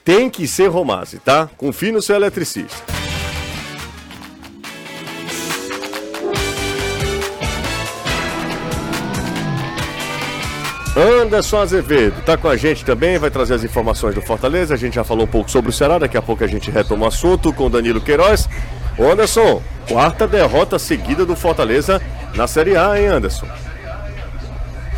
[0.04, 1.50] Tem que ser Romaz, tá?
[1.58, 2.95] Confie no seu eletricista.
[10.96, 14.74] Anderson Azevedo está com a gente também, vai trazer as informações do Fortaleza.
[14.74, 17.06] A gente já falou um pouco sobre o Ceará, daqui a pouco a gente retoma
[17.06, 18.48] o assunto com Danilo Queiroz.
[18.98, 22.02] Ô Anderson, quarta derrota seguida do Fortaleza
[22.34, 23.46] na Série A, hein, Anderson?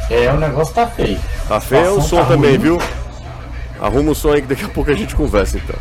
[0.10, 1.20] É, o negócio tá feio.
[1.48, 2.60] Tá feio o som tá também, ruim.
[2.60, 2.78] viu?
[3.82, 5.76] Arruma o som aí que daqui a pouco a gente conversa então.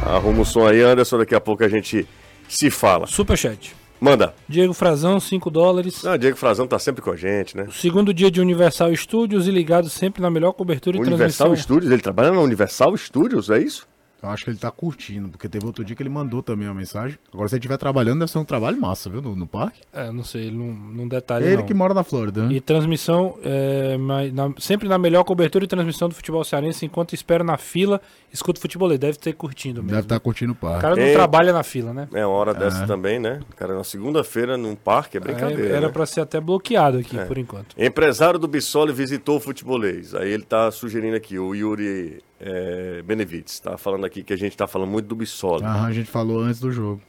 [0.00, 2.06] Arruma o som aí, Anderson, daqui a pouco a gente
[2.48, 3.06] se fala.
[3.06, 3.77] Superchat.
[4.00, 4.34] Manda.
[4.48, 6.04] Diego Frazão, 5 dólares.
[6.06, 7.66] Ah, Diego Frazão tá sempre com a gente, né?
[7.72, 11.46] Segundo dia de Universal Studios e ligado sempre na melhor cobertura e Universal transmissão.
[11.48, 11.92] Universal Studios?
[11.92, 13.87] Ele trabalha na Universal Studios, é isso?
[14.22, 16.74] Eu acho que ele tá curtindo, porque teve outro dia que ele mandou também uma
[16.74, 17.18] mensagem.
[17.32, 19.22] Agora, se ele estiver trabalhando, deve ser um trabalho massa, viu?
[19.22, 19.80] No, no parque.
[19.92, 21.44] É, não sei, ele não, não detalha.
[21.44, 21.66] É ele não.
[21.66, 22.54] que mora na Flórida, né?
[22.54, 23.96] E transmissão, é,
[24.32, 28.00] na, sempre na melhor cobertura e transmissão do futebol cearense, enquanto espera na fila,
[28.32, 28.88] escuta o futebol.
[28.88, 29.90] Deve ter curtindo mesmo.
[29.90, 30.78] Deve estar tá curtindo o parque.
[30.78, 32.08] O cara não é, trabalha na fila, né?
[32.12, 32.86] É uma hora dessa é.
[32.86, 33.40] também, né?
[33.54, 35.68] Cara, na segunda-feira num parque é brincadeira.
[35.68, 35.92] É, era né?
[35.92, 37.24] para ser até bloqueado aqui, é.
[37.24, 37.76] por enquanto.
[37.78, 40.14] Empresário do Bissoli visitou o futebolês.
[40.14, 43.60] Aí ele tá sugerindo aqui, o Yuri é, Benevides.
[43.60, 45.64] Tá falando aqui que a gente tá falando muito do Bissoli.
[45.64, 47.00] Aham, a gente falou antes do jogo.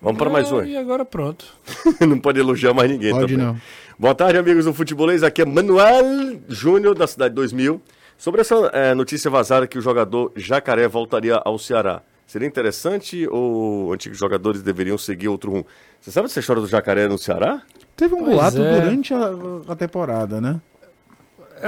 [0.00, 0.62] Vamos para mais um.
[0.62, 1.46] E agora pronto.
[2.06, 3.46] não pode elogiar mais ninguém Pode também.
[3.46, 3.56] não.
[3.98, 5.22] Boa tarde, amigos do Futebolês.
[5.22, 7.80] Aqui é Manuel Júnior, da Cidade 2000.
[8.18, 12.02] Sobre essa é, notícia vazada que o jogador Jacaré voltaria ao Ceará.
[12.26, 15.66] Seria interessante ou antigos jogadores deveriam seguir outro rumo?
[16.00, 17.62] Você sabe essa história do Jacaré no Ceará?
[17.96, 18.80] Teve um pois boato é.
[18.80, 19.30] durante a,
[19.68, 20.60] a temporada, né?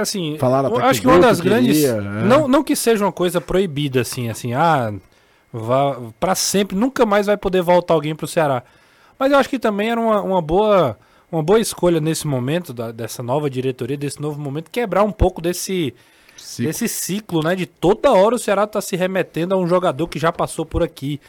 [0.01, 2.23] Assim, Falaram eu acho que uma das grandes, queria, é.
[2.23, 4.93] não, não que seja uma coisa proibida assim, assim, ah,
[5.51, 8.63] vá para sempre, nunca mais vai poder voltar alguém pro Ceará.
[9.17, 10.97] Mas eu acho que também era uma, uma boa
[11.31, 15.41] uma boa escolha nesse momento da, dessa nova diretoria, desse novo momento, quebrar um pouco
[15.41, 15.93] desse
[16.37, 16.65] ciclo.
[16.65, 20.19] desse ciclo, né, de toda hora o Ceará tá se remetendo a um jogador que
[20.19, 21.19] já passou por aqui.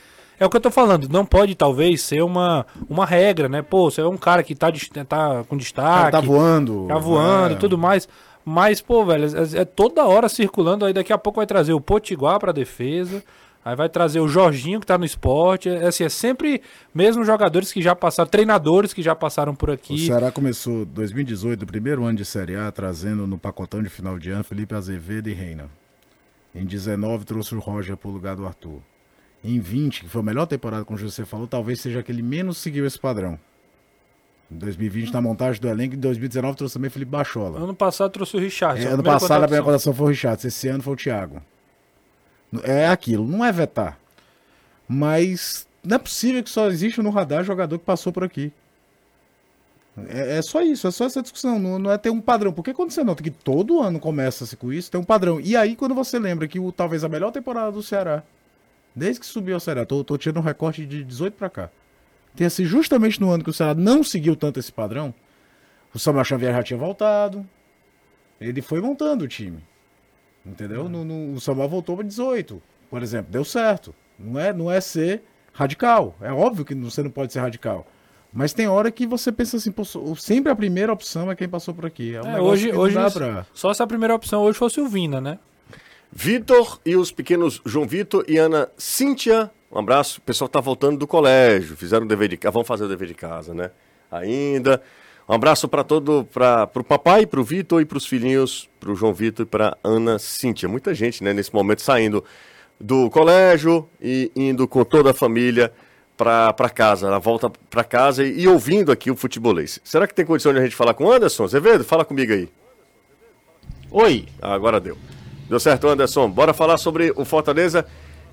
[0.41, 3.61] É o que eu tô falando, não pode talvez ser uma, uma regra, né?
[3.61, 4.71] Pô, você é um cara que tá,
[5.09, 6.13] tá com destaque.
[6.13, 6.87] Tá voando.
[6.87, 7.59] Tá voando e é.
[7.59, 8.09] tudo mais.
[8.49, 10.87] Mas, pô, velho, é, é, toda hora circulando.
[10.87, 13.23] Aí daqui a pouco vai trazer o Potiguar pra defesa.
[13.63, 15.69] Aí vai trazer o Jorginho que tá no esporte.
[15.69, 16.63] É, assim, é sempre
[16.95, 19.93] mesmo jogadores que já passaram, treinadores que já passaram por aqui.
[19.93, 24.19] O Ceará começou 2018, o primeiro ano de Série A, trazendo no pacotão de final
[24.19, 25.69] de ano Felipe Azevedo e Reina.
[26.55, 28.81] Em 19 trouxe o Roger pro lugar do Arthur.
[29.45, 32.87] Em 20, que foi a melhor temporada, como você falou, talvez seja aquele menos seguiu
[32.87, 33.39] esse padrão.
[34.51, 37.61] Em 2020, na montagem do elenco, em 2019 trouxe também Felipe Bachola.
[37.61, 38.83] Ano passado trouxe o Richard.
[38.83, 41.43] É, ano passado a primeira cotação foi o Richard, esse ano foi o Thiago.
[42.63, 43.99] É aquilo, não é vetar.
[44.89, 48.51] Mas não é possível que só exista no radar jogador que passou por aqui.
[50.09, 51.59] É, é só isso, é só essa discussão.
[51.59, 52.51] Não, não, é ter um padrão.
[52.51, 55.39] Porque quando você nota que todo ano começa-se com isso, tem um padrão.
[55.39, 58.23] E aí, quando você lembra que o, talvez a melhor temporada do Ceará,
[58.97, 61.71] desde que subiu ao Ceará, tô, tô tirando um recorte de 18 para cá
[62.39, 65.13] tenha sido justamente no ano que o Ceará não seguiu tanto esse padrão,
[65.93, 67.45] o Samuel Xavier já tinha voltado,
[68.41, 69.59] ele foi montando o time.
[70.47, 70.89] Entendeu?
[70.89, 73.93] No, no, o Samuel voltou para 18, por exemplo, deu certo.
[74.17, 76.17] Não é, não é ser radical.
[76.21, 77.85] É óbvio que você não pode ser radical.
[78.33, 79.75] Mas tem hora que você pensa assim,
[80.17, 82.15] sempre a primeira opção é quem passou por aqui.
[82.15, 83.45] É um é, hoje, hoje pra...
[83.53, 85.41] só se a primeira opção hoje fosse o Vina, né?
[86.13, 90.19] Vitor e os pequenos João Vitor e Ana Cíntia um abraço.
[90.19, 93.09] O pessoal está voltando do colégio, fizeram o dever de casa, vão fazer o dever
[93.09, 93.71] de casa, né?
[94.11, 94.83] Ainda.
[95.29, 98.91] Um abraço para todo, para o papai, para o Vitor e para os filhinhos, para
[98.91, 100.67] o João Vitor e para Ana Cíntia.
[100.67, 102.25] Muita gente, né, nesse momento saindo
[102.81, 105.71] do colégio e indo com toda a família
[106.17, 109.79] para casa, na volta para casa e, e, ouvindo aqui o futebolês.
[109.85, 111.45] Será que tem condição de a gente falar com o Anderson?
[111.45, 112.49] Azevedo, fala comigo aí.
[113.91, 114.27] Oi.
[114.41, 114.97] Ah, agora deu.
[115.49, 116.29] Deu certo, Anderson.
[116.31, 117.87] Bora falar sobre o Fortaleza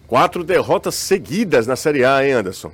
[0.08, 2.72] Quatro derrotas seguidas na Série A, hein, Anderson?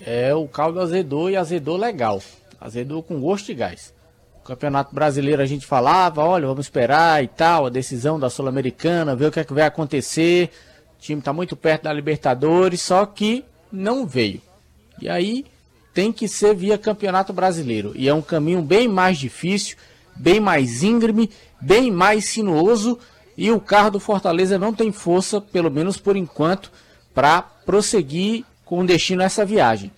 [0.00, 2.20] É, o caldo azedou e azedou legal.
[2.60, 3.94] Azedou com gosto de gás.
[4.40, 9.16] O Campeonato Brasileiro a gente falava, olha, vamos esperar e tal, a decisão da Sul-Americana,
[9.16, 10.50] ver o que é que vai acontecer.
[10.98, 14.42] O time está muito perto da Libertadores, só que não veio.
[15.00, 15.46] E aí
[15.94, 17.92] tem que ser via Campeonato Brasileiro.
[17.94, 19.76] E é um caminho bem mais difícil.
[20.16, 21.30] bem mais íngreme,
[21.60, 22.98] bem mais sinuoso
[23.36, 26.70] e o carro do Fortaleza não tem força, pelo menos por enquanto,
[27.12, 29.90] para prosseguir com o destino nessa viagem.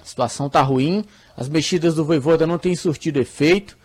[0.00, 1.04] A situação está ruim,
[1.36, 3.76] as mexidas do Voivoda não têm surtido efeito.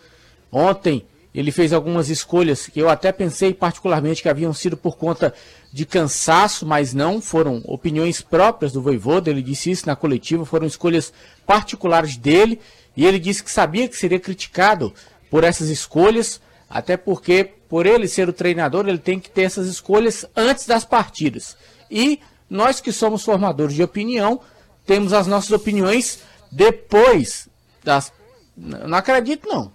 [0.52, 5.32] Ontem ele fez algumas escolhas que eu até pensei particularmente que haviam sido por conta
[5.72, 10.66] de cansaço, mas não, foram opiniões próprias do Voivoda, ele disse isso na coletiva, foram
[10.66, 11.12] escolhas
[11.46, 12.60] particulares dele,
[12.96, 14.92] e ele disse que sabia que seria criticado
[15.30, 19.66] por essas escolhas, até porque por ele ser o treinador, ele tem que ter essas
[19.68, 21.56] escolhas antes das partidas.
[21.90, 24.40] E nós que somos formadores de opinião,
[24.84, 26.18] temos as nossas opiniões
[26.52, 27.48] depois
[27.82, 28.12] das
[28.56, 29.72] não acredito não.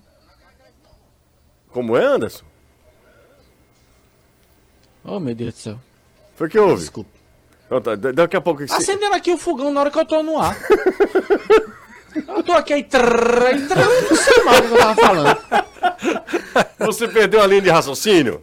[1.72, 2.44] Como é, Anderson?
[5.04, 5.80] Oh, meu Deus do céu.
[6.36, 6.82] Foi que houve?
[6.82, 7.10] Desculpa.
[7.66, 8.64] Então tá, da- Daqui a pouco.
[8.64, 10.56] Acendendo aqui o fogão na hora que eu tô no ar.
[12.28, 12.84] eu tô aqui aí.
[12.84, 15.38] Trrr, aí, trrr, não sei mais o que eu tava falando.
[16.80, 18.40] Você perdeu a linha de raciocínio?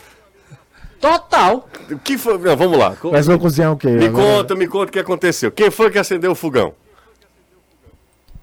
[1.01, 1.69] Total.
[1.91, 2.39] O que foi?
[2.39, 2.95] Não, vamos lá.
[3.11, 3.89] Mas vou cozinhar o quê?
[3.89, 5.51] Me Agora- conta, me conta o que aconteceu.
[5.51, 6.75] Quem foi que acendeu o fogão?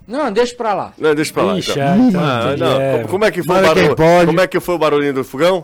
[0.08, 0.94] Não, deixa pra lá.
[0.98, 1.58] Não, deixa pra lá.
[1.60, 1.84] Ixi, então.
[1.88, 2.82] ah, então, Ah, não.
[2.82, 3.04] é.
[3.08, 3.96] Como, é que foi o barulho?
[4.26, 5.63] Como é que foi o barulhinho do fogão?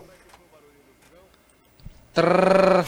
[2.14, 2.84] Trrr.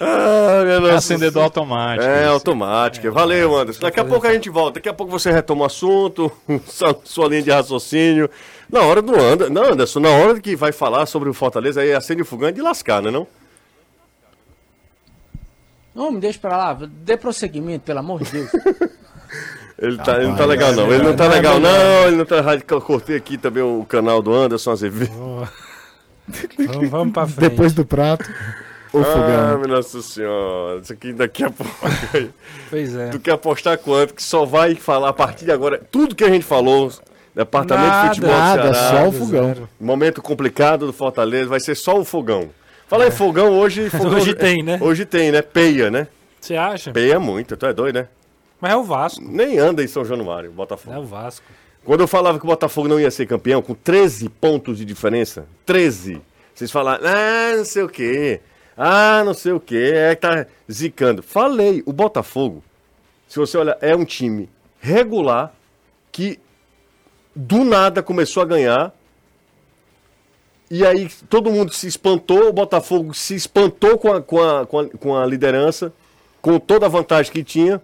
[0.00, 2.06] Ah, nossa Acendedor automático.
[2.06, 2.30] É, isso.
[2.30, 3.10] automática.
[3.10, 3.80] Valeu, Anderson.
[3.80, 4.74] Daqui a pouco a gente volta.
[4.74, 6.30] Daqui a pouco você retoma o assunto,
[6.66, 8.30] sua, sua linha de raciocínio.
[8.70, 9.52] Na hora do Anderson.
[9.52, 12.52] Não, Anderson, na hora que vai falar sobre o Fortaleza, aí acende o fogão é
[12.52, 13.26] de lascar, né não?
[15.94, 16.78] Não, me deixa pra lá.
[16.88, 18.50] Dê prosseguimento, pelo amor de Deus.
[19.76, 20.92] Ele, tá, ele não tá legal, não.
[20.92, 22.06] Ele não tá é legal, não.
[22.06, 22.80] Ele não tá.
[22.80, 25.12] Cortei aqui também o canal do Anderson Azevedo.
[25.12, 27.50] Vamos, vamos pra frente.
[27.50, 28.24] Depois do prato,
[28.98, 29.58] o Ah, fogão.
[29.58, 30.80] minha nossa senhora.
[30.80, 31.72] Isso aqui daqui a pouco.
[32.70, 33.08] Pois é.
[33.10, 34.14] tu quer apostar quanto?
[34.14, 35.80] Que só vai falar a partir de agora.
[35.90, 36.90] Tudo que a gente falou.
[37.34, 38.90] Departamento Nada, de Futebol nada, do Ceará.
[39.02, 39.68] só o fogão.
[39.80, 42.48] Momento complicado do Fortaleza, vai ser só o fogão.
[42.86, 43.90] Fala em fogão hoje.
[43.90, 44.78] Fogão, Hoje tem, né?
[44.80, 45.42] Hoje tem, né?
[45.42, 46.06] Peia, né?
[46.40, 46.92] Você acha?
[46.92, 48.08] Peia muito, tu é doido, né?
[48.60, 49.20] Mas é o Vasco.
[49.26, 51.02] Nem anda em São Januário, É o Botafogo.
[51.02, 51.44] Vasco.
[51.84, 55.44] Quando eu falava que o Botafogo não ia ser campeão, com 13 pontos de diferença,
[55.66, 56.20] 13,
[56.54, 58.40] vocês falaram, ah, não sei o quê,
[58.76, 61.22] ah, não sei o quê, é que tá zicando.
[61.22, 62.62] Falei, o Botafogo,
[63.28, 64.48] se você olhar, é um time
[64.80, 65.54] regular
[66.10, 66.38] que
[67.34, 68.92] do nada começou a ganhar.
[70.70, 74.78] E aí todo mundo se espantou, o Botafogo se espantou com a, com a, com
[74.78, 75.92] a, com a liderança,
[76.40, 77.80] com toda a vantagem que tinha,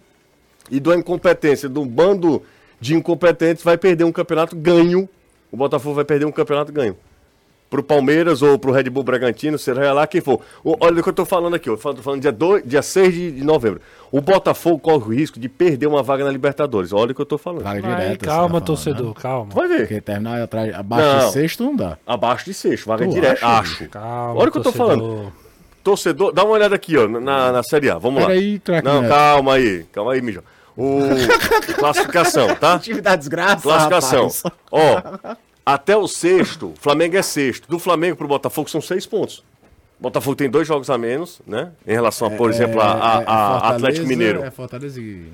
[0.70, 2.42] e da incompetência, um bando
[2.80, 5.08] de incompetentes, vai perder um campeonato ganho.
[5.52, 6.96] O Botafogo vai perder um campeonato ganho.
[7.70, 10.40] Pro Palmeiras ou pro Red Bull Bragantino, será lá quem for.
[10.64, 13.14] O- olha o que eu tô falando aqui, eu tô falando dia, 2, dia 6
[13.14, 13.80] de, de novembro.
[14.10, 16.92] O Botafogo corre o risco de perder uma vaga na Libertadores.
[16.92, 17.62] Olha o que eu tô falando.
[17.62, 18.26] Vaga Aí, direta.
[18.26, 19.14] calma, tá falando, torcedor, né?
[19.22, 19.50] calma.
[19.54, 19.78] Vai ver.
[19.82, 21.26] Porque terminar atrás, abaixo Não.
[21.28, 21.96] de sexto não dá.
[22.04, 23.46] Abaixo de sexto, vaga Tu direta.
[23.46, 23.88] acha, Acho.
[23.88, 24.86] Calma, Olha o que eu tô torcedor.
[24.98, 25.32] falando.
[25.84, 27.98] Torcedor, dá uma olhada aqui, ó, na, na Série A.
[27.98, 28.26] Vamos lá.
[28.26, 29.84] Peraí, craque Não, calma aí.
[29.92, 30.42] Calma aí, Mijão.
[30.76, 30.98] O...
[31.78, 32.80] Classificação, tá?
[33.02, 34.22] Da desgraça, Classificação.
[34.26, 34.42] rapaz.
[34.72, 37.68] Ó, até o sexto, Flamengo é sexto.
[37.68, 39.44] Do Flamengo pro Botafogo são seis pontos.
[39.98, 41.72] Botafogo tem dois jogos a menos, né?
[41.86, 44.42] Em relação a, por exemplo, a, a- É, é Atlético Mineiro.
[44.42, 45.26] É Fortaleza e...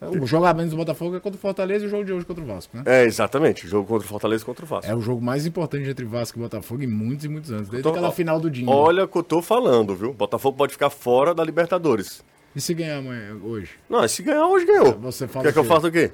[0.00, 2.24] O jogo a menos do Botafogo é contra o Fortaleza e o jogo de hoje
[2.24, 2.84] contra o Vasco, né?
[2.86, 3.66] É, exatamente.
[3.66, 4.88] Jogo contra o Fortaleza e contra o Vasco.
[4.88, 7.68] É o jogo mais importante entre Vasco e Botafogo em muitos e muitos anos.
[7.68, 8.70] Desde Então, aquela final do Dinho.
[8.70, 10.12] Olha o que eu tô falando, viu?
[10.12, 12.22] Botafogo pode ficar fora da Libertadores.
[12.54, 13.70] E se ganhar amanhã, hoje?
[13.90, 14.92] Não, se ganhar hoje ganhou.
[15.00, 15.72] Você fala Quer que eu o quê?
[15.72, 16.12] faça o quê?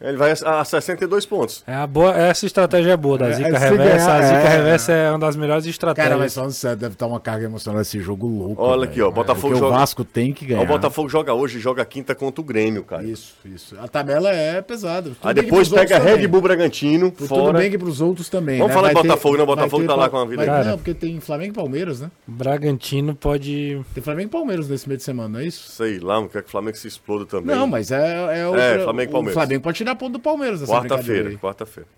[0.00, 1.62] Ele vai a a 62 pontos.
[1.66, 4.06] É a boa, essa estratégia é boa da É, Zica se Reversa.
[4.06, 4.56] ganhar, a Zica é.
[4.56, 6.08] Reversa é uma das melhores estratégias.
[6.10, 8.62] Cara, mas falando sério, deve estar uma carga emocional esse jogo louco.
[8.62, 8.90] Olha velho.
[8.90, 10.62] aqui, ó, Botafogo joga- o Vasco tem que ganhar.
[10.62, 13.02] O Botafogo joga hoje e joga quinta contra o Grêmio, cara.
[13.04, 13.76] Isso, isso.
[13.80, 15.10] A tabela é pesada.
[15.10, 16.26] Tudo Aí depois pega Red.
[16.28, 17.58] Bull Bragantino, Tudo fora.
[17.58, 18.58] bem que pros outros também.
[18.58, 18.74] Vamos né?
[18.74, 19.38] falar Vai de Botafogo, né?
[19.38, 20.64] vai Botafogo ter tá lá com a vida Cara.
[20.64, 22.10] Não, porque tem Flamengo e Palmeiras, né?
[22.26, 23.80] Bragantino pode.
[23.94, 25.70] Tem Flamengo e Palmeiras nesse meio de semana, não é isso?
[25.70, 27.54] Sei lá, não quer que o Flamengo se exploda também.
[27.54, 29.34] Não, mas é, é, o, É, Flamengo e Palmeiras.
[29.34, 31.88] Flamengo pode tirar ponto do Palmeiras nessa Quarta-feira, quarta-feira.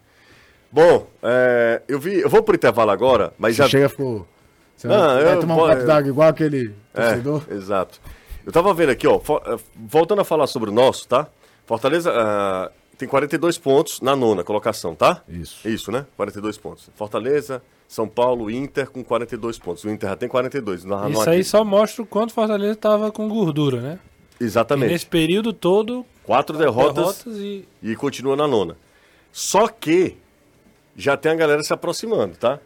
[0.73, 2.21] Bom, é, eu vi.
[2.21, 3.69] Eu vou pro intervalo agora, mas Você já.
[3.69, 4.27] chega ficou...
[4.77, 7.43] Você Não, vai, vai eu tomar um vou- copo d'água igual aquele torcedor?
[7.51, 8.01] É, exato.
[8.45, 11.27] Eu tava vendo aqui, ó, eh, voltando a falar sobre o nosso, tá?
[11.65, 15.23] Fortaleza ah, tem 42 pontos na nona colocação, tá?
[15.29, 15.67] Isso.
[15.67, 16.07] Isso, né?
[16.17, 16.91] 42 pontos.
[16.95, 19.83] Fortaleza, São Paulo, Inter com 42 pontos.
[19.85, 20.85] O Inter já tem 42.
[20.85, 21.31] Não, não Isso aqui.
[21.31, 23.99] aí só mostra o quanto Fortaleza tava com gordura, né?
[24.41, 24.91] E Exatamente.
[24.93, 27.67] nesse período todo, Quatro derrotas, derrotas e.
[27.83, 28.77] e continua na nona.
[29.33, 30.17] Só que
[30.97, 32.59] já tem a galera se aproximando, tá?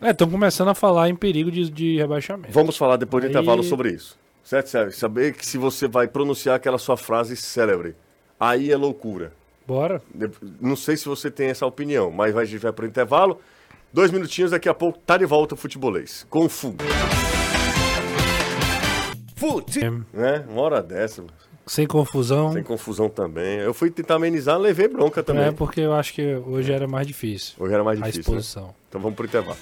[0.00, 2.52] É, estão começando a falar em perigo de, de rebaixamento.
[2.52, 4.18] Vamos falar depois do Aí- intervalo sobre isso.
[4.44, 4.92] Certo, certo?
[4.94, 7.96] Saber que se você vai pronunciar aquela sua frase célebre,
[8.38, 9.32] aí é loucura.
[9.66, 10.00] Bora.
[10.60, 13.40] Não sei se você tem essa opinião, mas vai- a gente vai pro intervalo.
[13.92, 16.26] Dois minutinhos, daqui a pouco tá de volta o futebolês.
[16.30, 16.84] Com fuga,
[19.36, 19.80] Fute...
[20.12, 20.44] né?
[20.48, 21.22] Uma hora dessa,
[21.66, 22.52] Sem confusão.
[22.52, 23.58] sem confusão também.
[23.58, 25.44] Eu fui tentar amenizar, levei bronca também.
[25.44, 27.54] É porque eu acho que hoje era mais difícil.
[27.58, 28.32] Hoje era mais A difícil.
[28.32, 28.38] né?
[28.40, 28.74] exposição.
[28.88, 29.58] Então vamos pro intervalo.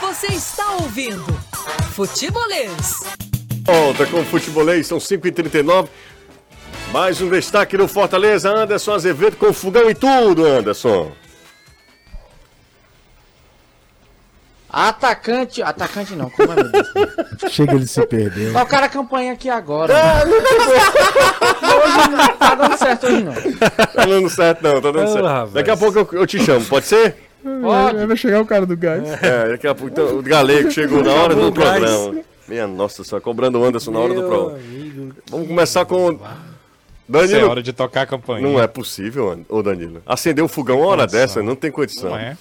[0.00, 1.24] Você está ouvindo
[1.92, 3.00] Futebolês.
[3.64, 5.88] Volta com o futebolês, são 5h39.
[6.92, 11.10] Mais um destaque do Fortaleza, Anderson Azevedo com fogão e tudo, Anderson.
[14.76, 15.62] Atacante.
[15.62, 16.86] Atacante não, como é meu Deus?
[17.50, 18.52] Chega, ele se perdeu.
[18.54, 19.94] Ó, o cara campanha aqui agora.
[19.94, 20.34] mano.
[20.34, 23.32] hoje não tá dando certo hoje não.
[23.32, 25.26] Tá dando certo, não, tá dando certo.
[25.26, 25.52] rapaz.
[25.52, 27.16] Daqui a pouco eu, eu te chamo, pode ser?
[27.62, 28.06] Pode.
[28.06, 29.02] Vai chegar o cara do gás.
[29.22, 29.92] É, daqui a pouco.
[29.92, 32.20] Então, o galego chegou na hora do programa.
[32.46, 34.58] Minha nossa, só cobrando o Anderson na hora do Meu programa.
[34.58, 35.14] amigo.
[35.30, 36.12] Vamos começar com.
[36.12, 36.20] Isso
[37.16, 37.50] é Danilo.
[37.50, 38.46] hora de tocar a campanha.
[38.46, 40.02] Não é possível, ô Danilo.
[40.04, 41.20] Acender o fogão uma hora condição.
[41.20, 42.10] dessa, não tem condição.
[42.10, 42.36] Não é?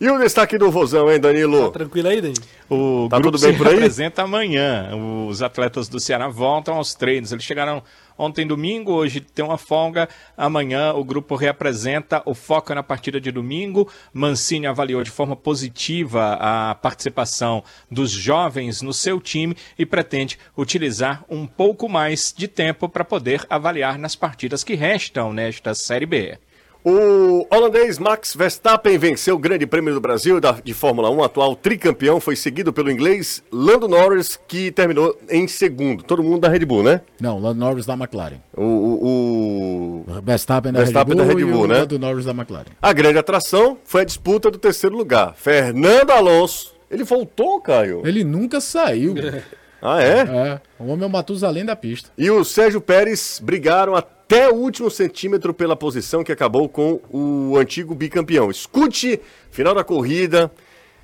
[0.00, 1.72] E o destaque do Vozão, hein, Danilo?
[1.72, 2.40] Tranquilo aí, Danilo?
[2.70, 3.74] O Tá grupo tudo bem se por aí?
[3.74, 4.90] representa amanhã.
[5.28, 7.32] Os atletas do Ceará voltam aos treinos.
[7.32, 7.82] Eles chegaram
[8.16, 10.08] ontem domingo, hoje tem uma folga.
[10.36, 12.22] Amanhã o grupo reapresenta.
[12.24, 13.90] O foco é na partida de domingo.
[14.12, 21.24] Mancini avaliou de forma positiva a participação dos jovens no seu time e pretende utilizar
[21.28, 26.38] um pouco mais de tempo para poder avaliar nas partidas que restam nesta Série B.
[26.84, 31.56] O holandês Max Verstappen venceu o Grande Prêmio do Brasil da- de Fórmula 1, atual
[31.56, 36.02] tricampeão, foi seguido pelo inglês Lando Norris, que terminou em segundo.
[36.04, 37.00] Todo mundo da Red Bull, né?
[37.20, 38.36] Não, Lando Norris da McLaren.
[38.56, 41.78] O, o- o- Verstappen da Verstappen Red da Bull, Red e Bull, o né?
[41.80, 42.70] Lando Norris da McLaren.
[42.80, 45.34] A grande atração foi a disputa do terceiro lugar.
[45.36, 46.74] Fernando Alonso.
[46.90, 48.00] Ele voltou, Caio?
[48.06, 49.14] Ele nunca saiu.
[49.80, 50.20] Ah, é?
[50.20, 52.10] é, o homem é o Matusalém da pista.
[52.18, 57.56] E o Sérgio Pérez brigaram até o último centímetro pela posição que acabou com o
[57.56, 58.50] antigo bicampeão.
[58.50, 59.20] Escute,
[59.50, 60.50] final da corrida.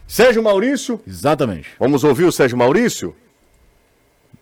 [0.06, 1.00] Sérgio Maurício.
[1.06, 1.70] Exatamente.
[1.78, 3.14] Vamos ouvir o Sérgio Maurício?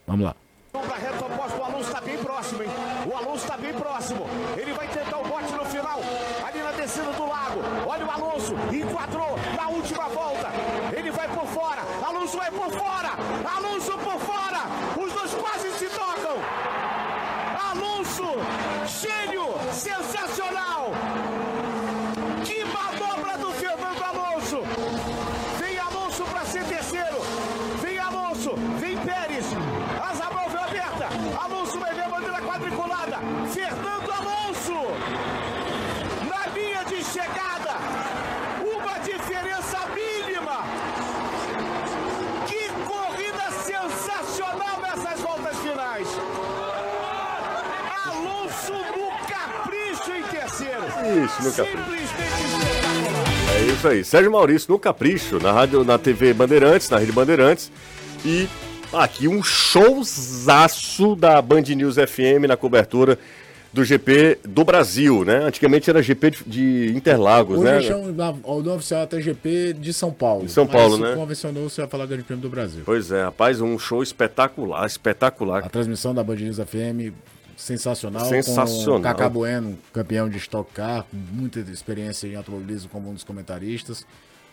[0.07, 0.35] Vamos lá.
[0.73, 2.69] Pra reta oposta, o Alonso está bem próximo, hein?
[3.07, 4.27] O Alonso está bem próximo.
[4.57, 6.01] Ele vai tentar o bote no final,
[6.45, 7.61] ali na descida do lago.
[7.87, 10.49] Olha o Alonso, enquadrou na última volta.
[10.93, 13.11] Ele vai por fora, Alonso vai por fora,
[13.57, 14.92] Alonso por fora.
[51.25, 52.13] Isso, no capricho.
[53.55, 54.05] É isso aí.
[54.05, 57.71] Sérgio Maurício no Capricho, na rádio, na TV Bandeirantes, na Rede Bandeirantes.
[58.25, 58.49] E
[58.93, 63.19] aqui um showzaço da Band News FM na cobertura
[63.73, 65.37] do GP do Brasil, né?
[65.45, 67.81] Antigamente era GP de, Interlagos, Hoje né?
[67.83, 70.45] chama na- o novo oficial até GP de São Paulo.
[70.45, 71.15] De São Paulo, né?
[71.15, 72.83] convencionou-se a falar do Grande Prêmio do Brasil.
[72.85, 75.65] Pois é, rapaz, um show espetacular, espetacular.
[75.65, 77.15] A transmissão da Band News FM
[77.63, 78.25] sensacional.
[78.27, 78.97] Sensacional.
[78.99, 83.25] Com Cacá Bueno, campeão de Stock Car, com muita experiência em automobilismo como um dos
[83.25, 84.05] comentaristas.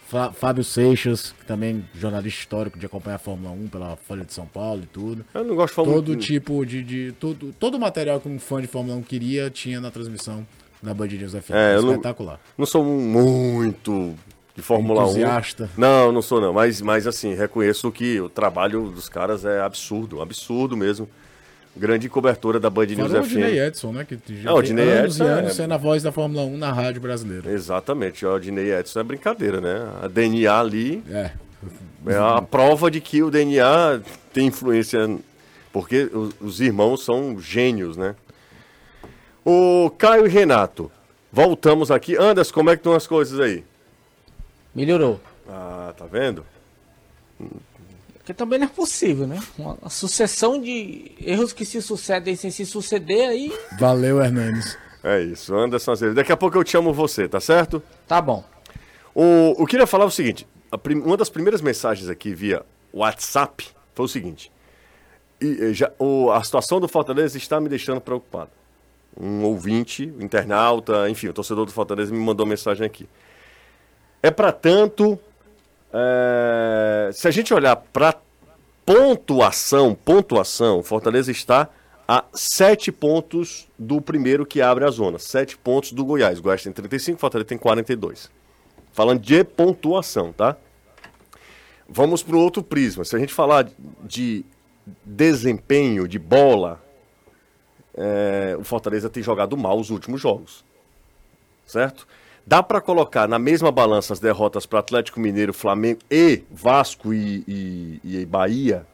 [0.07, 4.34] Fá- Fábio Seixas, que também jornalista histórico de acompanhar a Fórmula 1 pela Folha de
[4.34, 5.24] São Paulo e tudo.
[5.34, 6.84] Eu não gosto de falar Todo tipo de.
[6.84, 10.45] de todo, todo o material que um fã de Fórmula 1 queria tinha na transmissão
[10.82, 11.51] da Band News FM.
[11.53, 12.39] É, eu não- Espetacular.
[12.57, 14.16] Não sou muito
[14.55, 15.10] de Fórmula 1.
[15.10, 15.70] Entusiasta.
[15.78, 20.22] Não, não sou não, mas, mas assim, reconheço que o trabalho dos caras é absurdo,
[20.22, 21.07] absurdo mesmo.
[21.80, 23.30] Grande cobertura da Band News Fora o FM.
[23.30, 24.06] Dinei Edson, né?
[24.06, 26.12] Que já Não, o tem Dinei anos Edson e é- anos sendo a voz da
[26.12, 27.50] Fórmula 1 na rádio brasileira.
[27.50, 29.90] Exatamente, o Dinei Edson é brincadeira, né?
[30.04, 31.32] A DNA ali É.
[32.08, 34.02] é a prova de que o DNA
[34.34, 35.00] tem influência,
[35.72, 38.14] porque os, os irmãos são gênios, né?
[39.46, 40.92] O Caio e Renato,
[41.32, 42.18] voltamos aqui.
[42.18, 43.64] Anderson, como é que estão as coisas aí?
[44.76, 45.20] Melhorou.
[45.48, 46.46] Ah, tá vendo?
[48.30, 49.40] Porque também não é possível, né?
[49.58, 53.52] Uma, uma sucessão de erros que se sucedem sem se suceder aí.
[53.80, 54.78] Valeu, Hernandes.
[55.04, 56.16] É isso, Anderson Azevedo.
[56.18, 57.82] Daqui a pouco eu te chamo você, tá certo?
[58.08, 58.44] Tá bom.
[59.16, 62.64] O, eu queria falar o seguinte: a prim- uma das primeiras mensagens aqui via
[62.94, 64.52] WhatsApp foi o seguinte:
[65.42, 68.52] e, já, o- a situação do Fortaleza está me deixando preocupado.
[69.20, 73.10] Um ouvinte, um internauta, enfim, o torcedor do Fortaleza me mandou mensagem aqui.
[74.22, 75.18] É para tanto.
[75.94, 78.16] Eh, se a gente olhar para
[78.86, 81.70] pontuação, pontuação, Fortaleza está
[82.08, 85.20] a sete pontos do primeiro que abre a zona.
[85.20, 86.40] Sete pontos do Goiás.
[86.40, 88.32] O Goiás tem 35, Fortaleza tem 42.
[88.92, 90.58] Falando de pontuação, tá?
[91.88, 93.06] Vamos para o outro prisma.
[93.06, 93.70] Se a gente falar
[94.04, 94.44] de
[95.06, 96.84] desempenho, de bola,
[97.96, 100.66] é, o Fortaleza tem jogado mal os últimos jogos.
[101.66, 102.08] Certo?
[102.50, 107.43] Dá para colocar na mesma balança as derrotas para Atlético Mineiro, Flamengo e Vasco e,
[107.47, 108.88] e, e Bahia?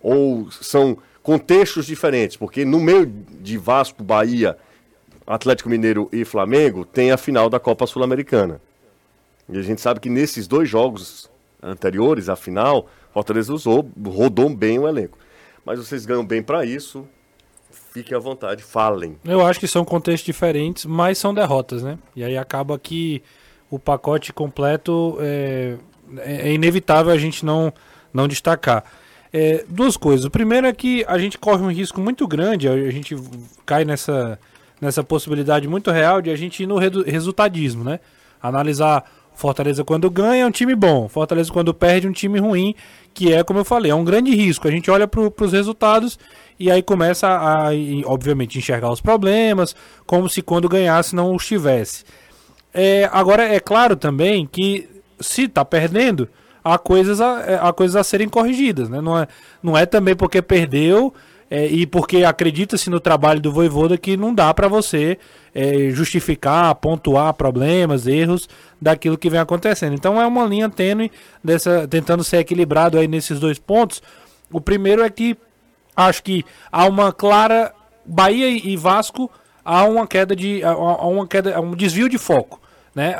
[0.00, 2.38] Ou são contextos diferentes?
[2.38, 4.56] Porque no meio de Vasco, Bahia,
[5.26, 8.62] Atlético Mineiro e Flamengo tem a final da Copa Sul-Americana.
[9.46, 11.30] E a gente sabe que nesses dois jogos
[11.62, 15.18] anteriores, a final, Fortaleza usou, rodou bem o elenco.
[15.66, 17.06] Mas vocês ganham bem para isso,
[17.72, 19.16] fiquem à vontade, falem.
[19.24, 21.98] Eu acho que são contextos diferentes, mas são derrotas, né?
[22.14, 23.22] E aí acaba que
[23.70, 25.76] o pacote completo é,
[26.18, 27.72] é, é inevitável a gente não,
[28.12, 28.84] não destacar.
[29.32, 30.26] É, duas coisas.
[30.26, 33.16] O primeiro é que a gente corre um risco muito grande, a gente
[33.64, 34.38] cai nessa,
[34.80, 37.98] nessa possibilidade muito real de a gente ir no resultadismo, né?
[38.42, 39.04] Analisar
[39.34, 42.74] Fortaleza quando ganha é um time bom, Fortaleza quando perde é um time ruim,
[43.14, 44.68] que é, como eu falei, é um grande risco.
[44.68, 46.18] A gente olha para os resultados
[46.58, 47.70] e aí começa a,
[48.04, 49.74] obviamente, enxergar os problemas,
[50.06, 52.04] como se quando ganhasse não os tivesse.
[52.72, 54.88] É, agora, é claro também que
[55.20, 56.28] se está perdendo,
[56.64, 58.88] há coisas a, é, há coisas a serem corrigidas.
[58.88, 59.00] Né?
[59.00, 59.26] Não, é,
[59.62, 61.12] não é também porque perdeu
[61.54, 65.18] é, e porque acredita-se no trabalho do Voivoda que não dá para você
[65.54, 68.48] é, justificar, pontuar problemas, erros
[68.80, 69.92] daquilo que vem acontecendo.
[69.92, 71.12] Então é uma linha tênue
[71.44, 74.02] dessa, tentando ser equilibrado aí nesses dois pontos.
[74.50, 75.36] O primeiro é que
[75.94, 76.42] acho que
[76.72, 77.70] há uma clara
[78.02, 79.30] Bahia e Vasco
[79.62, 82.62] há uma queda de há uma queda, um desvio de foco,
[82.94, 83.14] né?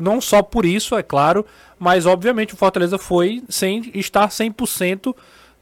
[0.00, 1.44] não só por isso, é claro,
[1.80, 5.12] mas obviamente o Fortaleza foi sem estar 100%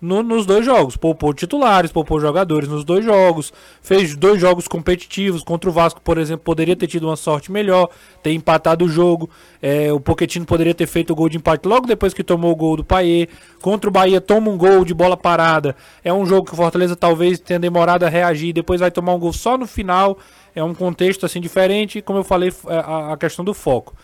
[0.01, 0.97] no, nos dois jogos.
[0.97, 5.43] Poupou titulares, poupou jogadores nos dois jogos, fez dois jogos competitivos.
[5.43, 7.89] Contra o Vasco, por exemplo, poderia ter tido uma sorte melhor,
[8.23, 9.29] ter empatado o jogo.
[9.61, 12.57] É, o Poquetino poderia ter feito o gol de empate logo depois que tomou o
[12.57, 13.29] gol do Paier.
[13.61, 15.77] Contra o Bahia, toma um gol de bola parada.
[16.03, 19.19] É um jogo que o Fortaleza talvez tenha demorado a reagir, depois vai tomar um
[19.19, 20.19] gol só no final.
[20.55, 23.95] É um contexto assim diferente, como eu falei, é, a, a questão do foco.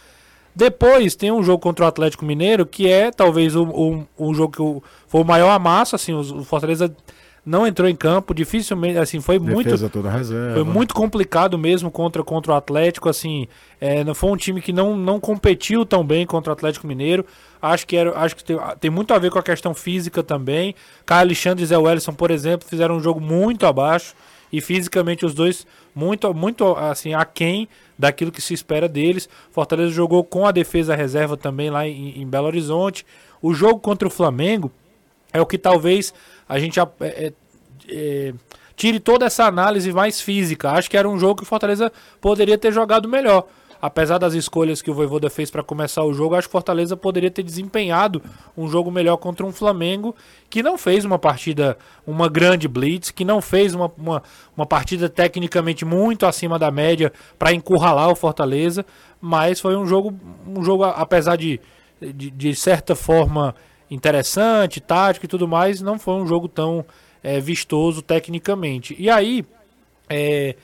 [0.57, 4.53] Depois tem um jogo contra o Atlético Mineiro, que é talvez o, o, o jogo
[4.55, 6.91] que o, foi o maior amasso, assim, o, Fortaleza
[7.45, 10.55] não entrou em campo, dificilmente, assim, foi Defesa muito toda reserva.
[10.55, 13.47] foi muito complicado mesmo contra, contra o Atlético, assim,
[13.79, 17.27] é, foi um time que não, não competiu tão bem contra o Atlético Mineiro.
[17.61, 20.75] Acho que era, acho que tem, tem muito a ver com a questão física também.
[21.05, 24.15] Caio Alexandre e Zé Wellison, por exemplo, fizeram um jogo muito abaixo
[24.51, 29.29] e fisicamente os dois muito muito assim aquém daquilo que se espera deles.
[29.51, 33.07] Fortaleza jogou com a defesa reserva também lá em, em Belo Horizonte.
[33.41, 34.71] O jogo contra o Flamengo
[35.33, 36.13] é o que talvez
[36.49, 37.33] a gente é, é,
[37.89, 38.35] é,
[38.75, 40.71] tire toda essa análise mais física.
[40.71, 43.47] Acho que era um jogo que o Fortaleza poderia ter jogado melhor
[43.81, 47.31] apesar das escolhas que o Voivoda fez para começar o jogo, acho que Fortaleza poderia
[47.31, 48.23] ter desempenhado
[48.57, 50.15] um jogo melhor contra um Flamengo
[50.49, 54.23] que não fez uma partida, uma grande blitz, que não fez uma, uma,
[54.57, 58.85] uma partida tecnicamente muito acima da média para encurralar o Fortaleza,
[59.21, 60.15] mas foi um jogo,
[60.47, 61.61] um jogo apesar de,
[62.01, 63.55] de, de certa forma
[63.91, 66.85] interessante, tático e tudo mais, não foi um jogo tão
[67.23, 68.95] é, vistoso tecnicamente.
[68.99, 69.45] E aí,
[70.09, 70.55] é,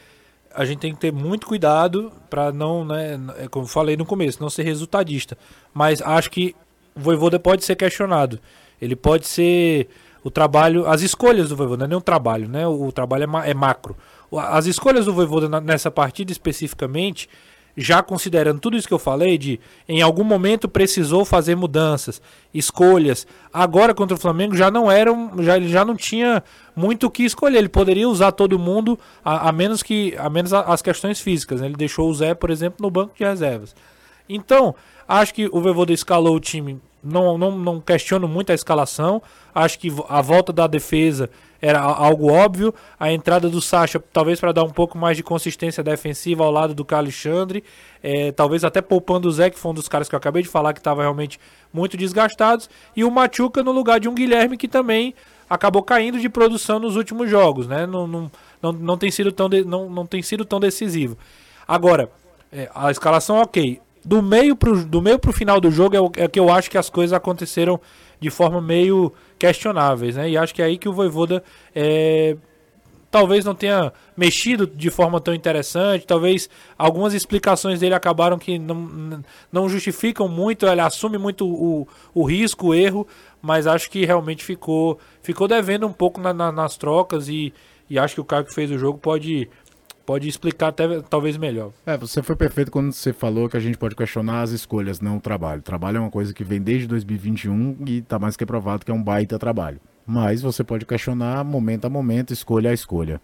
[0.55, 4.41] a gente tem que ter muito cuidado para não, né, é como falei no começo,
[4.41, 5.37] não ser resultadista.
[5.73, 6.55] Mas acho que
[6.95, 8.39] o Voivoda pode ser questionado.
[8.81, 9.89] Ele pode ser
[10.25, 12.67] o trabalho, as escolhas do Voivoda, não é o trabalho, né?
[12.67, 13.97] O, o trabalho é, ma é, macro.
[14.33, 17.29] As escolhas do Voivoda nessa partida especificamente
[17.77, 19.59] já considerando tudo isso que eu falei, de
[19.89, 22.21] em algum momento precisou fazer mudanças,
[22.53, 23.27] escolhas.
[23.53, 25.11] Agora contra o Flamengo já não era,
[25.41, 26.43] já ele já não tinha
[26.77, 27.59] muito o que escolher.
[27.59, 31.61] Ele poderia usar todo mundo, a, a menos que a menos as questões físicas.
[31.61, 31.69] Né?
[31.69, 33.75] Ele deixou o Zé, por exemplo, no banco de reservas.
[34.29, 34.75] Então,
[35.09, 36.81] acho que o Voivoda escalou o time.
[37.03, 39.23] Não, não, não questiono muito a escalação.
[39.55, 41.29] Acho que a volta da defesa
[41.61, 42.75] era algo óbvio.
[42.99, 46.75] A entrada do Sacha, talvez para dar um pouco mais de consistência defensiva ao lado
[46.75, 47.63] do Alexandre,
[48.03, 50.49] é, talvez até poupando o Zé, que foi um dos caras que eu acabei de
[50.49, 51.39] falar que estava realmente
[51.73, 55.15] muito desgastados, e o Machuca no lugar de um Guilherme que também
[55.49, 57.87] acabou caindo de produção nos últimos jogos, né?
[57.87, 58.31] Não, não,
[58.61, 61.17] não, não, tem, sido tão de, não, não tem sido tão decisivo.
[61.69, 62.11] Agora,
[62.51, 63.81] é, a escalação ok.
[64.05, 66.71] Do meio pro, do meio pro final do jogo é, o, é que eu acho
[66.71, 67.81] que as coisas aconteceram
[68.21, 70.31] de forma meio questionáveis, né?
[70.31, 71.43] E acho que é aí que o Voivoda
[71.75, 72.37] é,
[73.13, 76.49] talvez não tenha mexido de forma tão interessante, talvez
[76.79, 79.23] algumas explicações dele acabaram que não,
[79.53, 83.07] não justificam muito, ele assume muito o, o risco, o erro,
[83.41, 87.53] mas acho que realmente ficou ficou devendo um pouco na, na, nas trocas e
[87.91, 89.51] E acho que o cara que fez o jogo pode,
[90.05, 91.73] pode explicar até talvez melhor.
[91.87, 95.17] É, você foi perfeito quando você falou que a gente pode questionar as escolhas, não
[95.17, 95.61] o trabalho.
[95.61, 98.91] O trabalho é uma coisa que vem desde 2021 e tá mais que provado que
[98.91, 99.81] é um baita trabalho.
[100.07, 103.21] Mas você pode questionar momento a momento, escolha a escolha.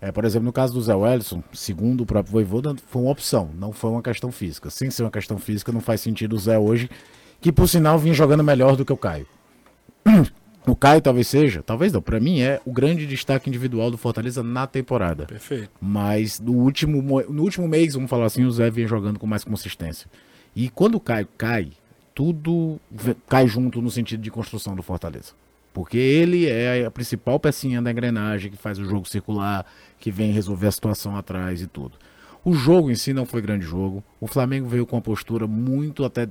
[0.00, 3.50] É, por exemplo, no caso do Zé Wellison, segundo o próprio Voivoda, foi uma opção,
[3.54, 4.68] não foi uma questão física.
[4.68, 6.90] Sem ser uma questão física, não faz sentido o Zé hoje,
[7.40, 9.26] que por sinal vinha jogando melhor do que o Caio.
[10.66, 14.42] O Caio talvez seja, talvez não, para mim é o grande destaque individual do Fortaleza
[14.44, 15.26] na temporada.
[15.26, 15.70] Perfeito.
[15.80, 19.26] Mas no último, mo- no último mês, vamos falar assim, o Zé vem jogando com
[19.26, 20.08] mais consistência.
[20.54, 21.70] E quando o Caio cai,
[22.14, 22.78] tudo
[23.28, 25.32] cai junto no sentido de construção do Fortaleza.
[25.74, 29.64] Porque ele é a principal pecinha da engrenagem que faz o jogo circular,
[29.98, 31.92] que vem resolver a situação atrás e tudo.
[32.44, 34.04] O jogo em si não foi grande jogo.
[34.20, 36.28] O Flamengo veio com uma postura muito até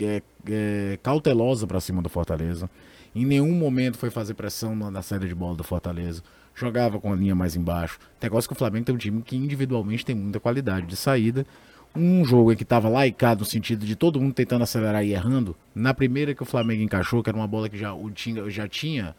[0.00, 2.70] é, é, cautelosa para cima do Fortaleza.
[3.14, 6.22] Em nenhum momento foi fazer pressão na, na saída de bola do Fortaleza.
[6.54, 7.98] Jogava com a linha mais embaixo.
[8.20, 11.46] Negócio que o Flamengo tem um time que individualmente tem muita qualidade de saída.
[11.94, 15.56] Um jogo em que estava laicado no sentido de todo mundo tentando acelerar e errando.
[15.72, 18.66] Na primeira que o Flamengo encaixou, que era uma bola que já, o Tinga já
[18.66, 19.14] tinha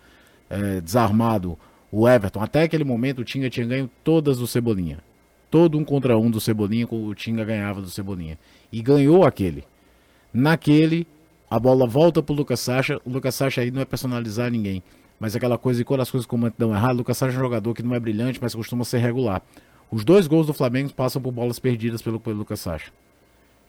[0.49, 1.57] é, desarmado
[1.89, 2.41] o Everton.
[2.41, 4.99] Até aquele momento o Tinga tinha ganho todas do Cebolinha.
[5.49, 8.37] Todo um contra um do Cebolinha, o Tinga ganhava do Cebolinha.
[8.71, 9.63] E ganhou aquele.
[10.33, 11.07] Naquele,
[11.49, 12.99] a bola volta pro Lucas Sacha.
[13.05, 14.83] O Lucas Sacha aí não é personalizar ninguém.
[15.19, 16.27] Mas aquela coisa de quando as coisas
[16.57, 18.97] dão errado, o Lucas Sacha é um jogador que não é brilhante, mas costuma ser
[18.97, 19.41] regular.
[19.89, 22.91] Os dois gols do Flamengo passam por bolas perdidas pelo, pelo Lucas Sacha.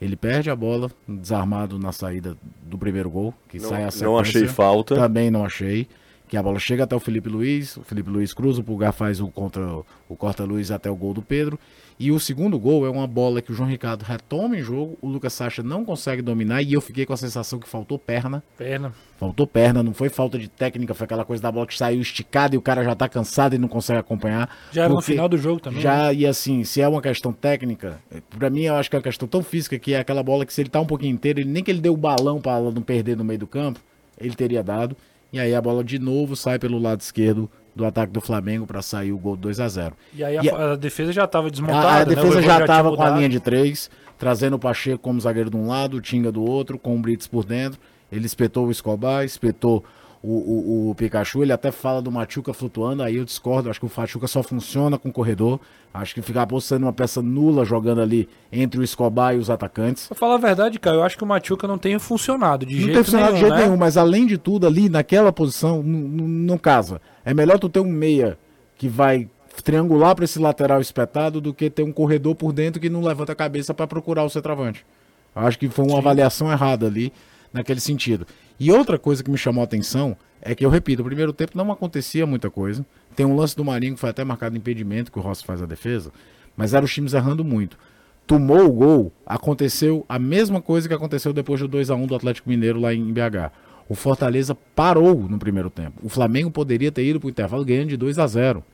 [0.00, 3.90] Ele perde a bola, desarmado na saída do primeiro gol, que Não, sai a não
[3.90, 4.20] sequência.
[4.20, 4.94] achei falta.
[4.94, 5.86] Também não achei.
[6.28, 9.20] Que a bola chega até o Felipe Luiz, o Felipe Luiz cruza, o Pulgar faz
[9.20, 9.62] o contra
[10.08, 11.58] o corta-luz até o gol do Pedro.
[11.98, 15.08] E o segundo gol é uma bola que o João Ricardo retoma em jogo, o
[15.08, 18.42] Lucas Sacha não consegue dominar e eu fiquei com a sensação que faltou perna.
[18.58, 18.92] Perna.
[19.16, 22.54] Faltou perna, não foi falta de técnica, foi aquela coisa da bola que saiu esticada
[22.54, 24.50] e o cara já tá cansado e não consegue acompanhar.
[24.72, 25.78] Já era no final do jogo também.
[25.78, 25.82] né?
[25.82, 28.98] Já, e assim, se é uma questão técnica, eh, pra mim eu acho que é
[28.98, 31.40] uma questão tão física que é aquela bola que se ele tá um pouquinho inteiro,
[31.40, 33.80] ele, nem que ele deu o balão pra ela não perder no meio do campo,
[34.18, 34.94] ele teria dado.
[35.32, 38.80] E aí a bola de novo sai pelo lado esquerdo do ataque do Flamengo pra
[38.80, 41.88] sair o gol 2 a 0 E aí a, E a defesa já estava desmontada.
[41.88, 42.04] a, a né?
[42.06, 45.56] Defesa Voivoda já estava com a linha de três, trazendo o Pacheco como zagueiro de
[45.56, 47.78] um lado, o Tinga do outro, com o Brits por dentro.
[48.10, 49.84] Ele espetou o Escobar, espetou
[50.22, 50.28] o,
[50.88, 51.42] o, o Pikachu.
[51.42, 53.70] Ele até fala do Machuca flutuando, aí eu discordo.
[53.70, 55.60] Acho que o Machuca só funciona com corredor.
[55.92, 60.06] Acho que ficar sendo uma peça nula jogando ali entre o Escobar e os atacantes.
[60.08, 62.80] Pra falar a verdade, cara, eu acho que o Machuca não tem funcionado de Não
[62.82, 63.64] jeito tem funcionado de nenhum, jeito né?
[63.66, 67.00] nenhum, mas além de tudo, ali naquela posição, não- não não casa.
[67.24, 68.38] É melhor tu ter um meia
[68.76, 69.28] que vai
[69.64, 73.32] triangular para esse lateral espetado do que ter um corredor por dentro que não levanta
[73.32, 74.84] a cabeça para procurar o centroavante.
[75.34, 77.10] Acho que foi uma avaliação errada ali
[77.52, 78.26] naquele sentido.
[78.58, 81.52] E outra coisa que me chamou a atenção é que eu repito, no primeiro tempo
[81.56, 82.84] não acontecia muita coisa.
[83.14, 85.66] Tem um lance do Marinho que foi até marcado impedimento que o Rossi faz a
[85.66, 86.12] defesa,
[86.56, 87.78] mas eram os times errando muito.
[88.26, 92.14] Tomou o gol, aconteceu a mesma coisa que aconteceu depois do 2 a 1 do
[92.14, 93.52] Atlético Mineiro lá em BH.
[93.88, 96.00] O Fortaleza parou no primeiro tempo.
[96.02, 98.64] O Flamengo poderia ter ido para o intervalo ganhando de 2 a 0.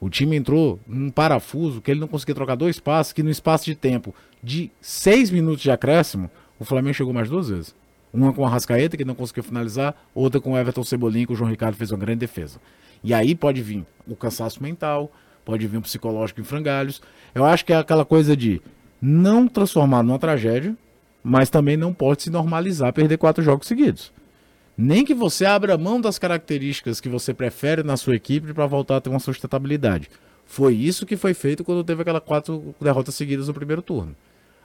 [0.00, 3.66] O time entrou num parafuso que ele não conseguia trocar dois passos, que no espaço
[3.66, 7.74] de tempo de seis minutos de acréscimo, o Flamengo chegou mais duas vezes.
[8.12, 11.36] Uma com a Rascaeta, que não conseguiu finalizar, outra com o Everton Cebolinha, que o
[11.36, 12.60] João Ricardo fez uma grande defesa.
[13.02, 15.10] E aí pode vir o cansaço mental,
[15.44, 17.00] pode vir o psicológico em frangalhos.
[17.34, 18.60] Eu acho que é aquela coisa de
[19.00, 20.76] não transformar numa tragédia,
[21.22, 24.12] mas também não pode se normalizar perder quatro jogos seguidos.
[24.76, 28.96] Nem que você abra mão das características que você prefere na sua equipe para voltar
[28.96, 30.08] a ter uma sustentabilidade.
[30.46, 34.16] Foi isso que foi feito quando teve aquelas quatro derrotas seguidas no primeiro turno.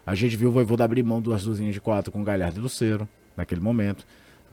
[0.05, 2.59] A gente viu o Voivoda abrir mão das duas linhas de quatro com o Galhardo
[2.59, 4.05] e Luceiro, naquele momento.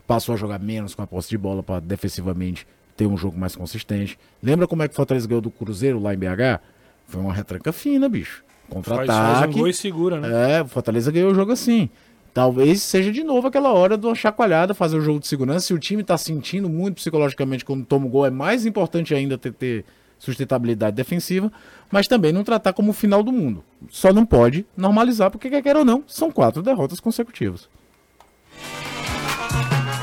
[0.05, 3.55] Passou a jogar menos com a posse de bola para defensivamente ter um jogo mais
[3.55, 4.17] consistente.
[4.41, 6.61] Lembra como é que o Fortaleza ganhou do Cruzeiro lá em BH?
[7.07, 8.43] Foi uma retranca fina, bicho.
[8.69, 9.55] Contra-ataque.
[9.55, 10.57] um gol e segura, né?
[10.57, 11.89] É, o Fortaleza ganhou o jogo assim.
[12.33, 15.67] Talvez seja de novo aquela hora de uma chacoalhada, fazer o jogo de segurança.
[15.67, 19.37] Se o time tá sentindo muito psicologicamente quando toma o gol, é mais importante ainda
[19.37, 19.85] ter, ter
[20.17, 21.51] sustentabilidade defensiva,
[21.91, 23.63] mas também não tratar como o final do mundo.
[23.89, 27.69] Só não pode normalizar, porque quer queira ou não, são quatro derrotas consecutivas.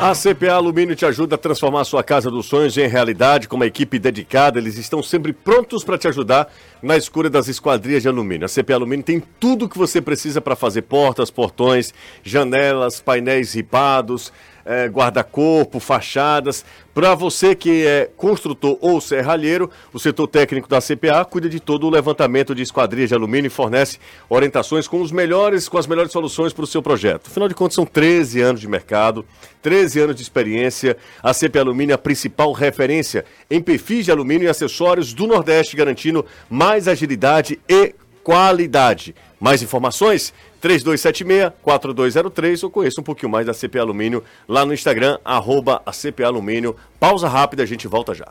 [0.02, 3.66] A CPA Alumínio te ajuda a transformar sua casa dos sonhos em realidade com uma
[3.66, 4.58] equipe dedicada.
[4.58, 6.50] Eles estão sempre prontos para te ajudar
[6.82, 8.46] na escura das esquadrias de alumínio.
[8.46, 11.92] A CP Alumínio tem tudo o que você precisa para fazer portas, portões,
[12.22, 14.32] janelas, painéis ripados,
[14.64, 16.64] eh, guarda-corpo, fachadas.
[16.92, 21.86] Para você que é construtor ou serralheiro, o setor técnico da CPA cuida de todo
[21.86, 23.98] o levantamento de esquadrias de alumínio e fornece
[24.28, 27.28] orientações com os melhores, com as melhores soluções para o seu projeto.
[27.28, 29.24] Afinal de contas, são 13 anos de mercado,
[29.62, 30.96] 13 anos de experiência.
[31.22, 35.76] A CP Alumínio é a principal referência em perfis de alumínio e acessórios do Nordeste,
[35.76, 39.14] garantindo mais agilidade e qualidade.
[39.40, 40.34] Mais informações?
[40.62, 46.22] 3276-4203 ou conheça um pouquinho mais da CP Alumínio lá no Instagram, arroba a CP
[46.22, 46.76] Alumínio.
[47.00, 48.28] Pausa rápida, a gente volta já.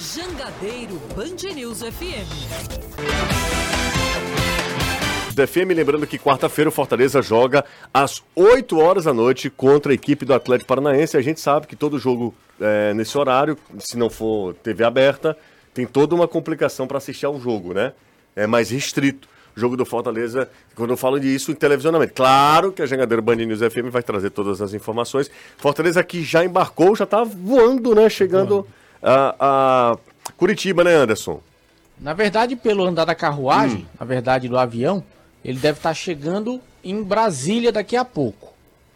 [0.00, 2.48] Jangadeiro Band News FM.
[5.46, 7.64] FM, lembrando que quarta-feira o Fortaleza joga
[7.94, 11.16] às 8 horas da noite contra a equipe do Atlético Paranaense.
[11.16, 15.36] A gente sabe que todo jogo é, nesse horário, se não for TV aberta,
[15.72, 17.92] tem toda uma complicação para assistir ao jogo, né?
[18.34, 19.28] É mais restrito
[19.58, 22.14] jogo do Fortaleza, quando eu falo disso em televisionamento.
[22.14, 25.30] Claro que a Jangadeiro Band News FM vai trazer todas as informações.
[25.56, 28.08] Fortaleza que já embarcou, já tá voando, né?
[28.08, 28.66] Chegando
[29.02, 29.98] a, a
[30.36, 31.40] Curitiba, né, Anderson?
[32.00, 33.96] Na verdade, pelo andar da carruagem, Hum.
[33.98, 35.02] na verdade do avião,
[35.44, 38.46] ele deve estar chegando em Brasília daqui a pouco.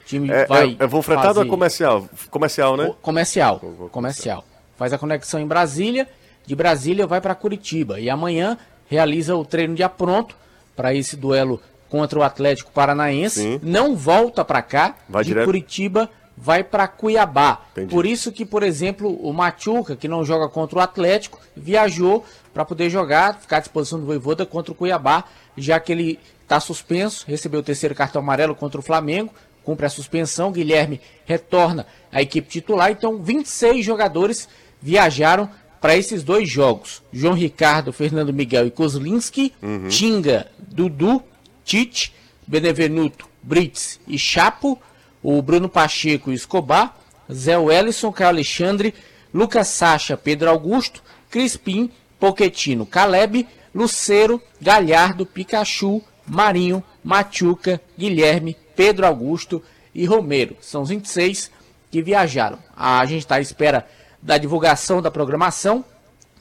[0.03, 2.09] O time É, vai é, é voo fretado ou fazer- é comercial?
[2.31, 2.95] Comercial, né?
[3.03, 3.59] Comercial.
[3.91, 4.45] Comercial.
[4.77, 6.09] Faz a conexão em Brasília,
[6.47, 8.57] de Brasília vai para Curitiba e amanhã
[8.89, 10.37] realiza o treino de pronto
[10.75, 13.41] para esse duelo contra o Atlético Paranaense.
[13.41, 13.61] Sim.
[13.63, 15.45] Não volta para cá, Vai de direto?
[15.45, 17.61] Curitiba vai para Cuiabá.
[17.73, 17.95] Entendi.
[17.95, 22.65] Por isso que, por exemplo, o Machuca, que não joga contra o Atlético, viajou para
[22.65, 25.25] poder jogar, ficar à disposição do Voivoda contra o Cuiabá,
[25.57, 29.91] já que ele está suspenso, recebeu o terceiro cartão amarelo contra o Flamengo, cumpre a
[29.91, 34.49] suspensão, Guilherme retorna à equipe titular, então 26 jogadores
[34.81, 35.49] viajaram
[35.83, 37.03] para esses dois jogos.
[37.13, 39.53] João Ricardo, Fernando Miguel e Kozlinski,
[39.91, 41.21] Tinga, Dudu,
[41.65, 42.15] Tite,
[42.47, 44.81] Benevenuto, Brits e Chapo,
[45.21, 46.97] o Bruno Pacheco e Escobar,
[47.31, 48.95] Zé Wellison, Caio Alexandre,
[49.35, 59.61] Lucas Sacha, Pedro Augusto, Crispim, Poquetino, Caleb, Luceiro, Galhardo, Pikachu, Marinho, Machuca, Guilherme, Pedro Augusto
[59.93, 60.57] e Romero.
[60.61, 61.51] São os 26
[61.91, 62.59] que viajaram.
[62.77, 63.87] A gente está à espera
[64.23, 65.85] da divulgação da programação,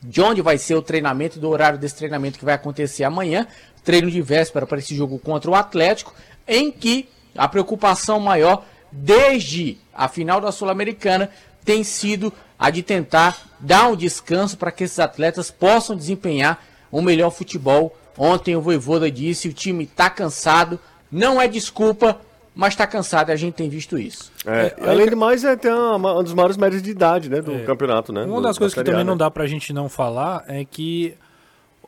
[0.01, 3.47] de onde vai ser o treinamento, do horário desse treinamento que vai acontecer amanhã,
[3.83, 6.13] treino de véspera para esse jogo contra o Atlético,
[6.47, 11.29] em que a preocupação maior desde a final da Sul-Americana
[11.63, 17.01] tem sido a de tentar dar um descanso para que esses atletas possam desempenhar um
[17.01, 17.95] melhor futebol.
[18.17, 20.79] Ontem o Voivoda disse, o time está cansado,
[21.11, 22.19] não é desculpa,
[22.53, 24.30] mas está cansado e a gente tem visto isso.
[24.45, 27.29] É, É, além aí- de mais, é ter uma, um dos maiores médios de idade,
[27.29, 28.23] né, do campeonato, né?
[28.23, 29.19] Uma do- das da coisas que Série A, também não né?
[29.19, 31.13] dá pra gente não falar é que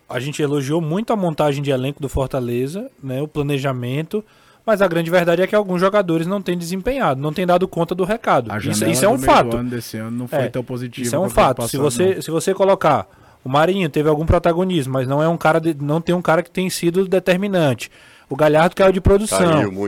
[0.08, 4.24] a gente elogiou muito a montagem de elenco do Fortaleza, né, o planejamento,
[4.66, 7.96] mas a grande verdade é que alguns jogadores não têm desempenhado, não têm dado conta
[7.96, 8.52] do recado.
[8.52, 9.58] A Isso, isso é um fato.
[9.58, 11.06] ano desse ano não foi É, tão positiva.
[11.08, 11.68] Isso é um fato.
[11.68, 12.22] Se você, não.
[12.22, 13.08] se você colocar
[13.44, 16.42] o Marinho teve algum protagonismo, mas não é um cara de- não tem um cara
[16.44, 17.90] que tem sido determinante.
[18.34, 19.38] O Galhardo caiu de produção.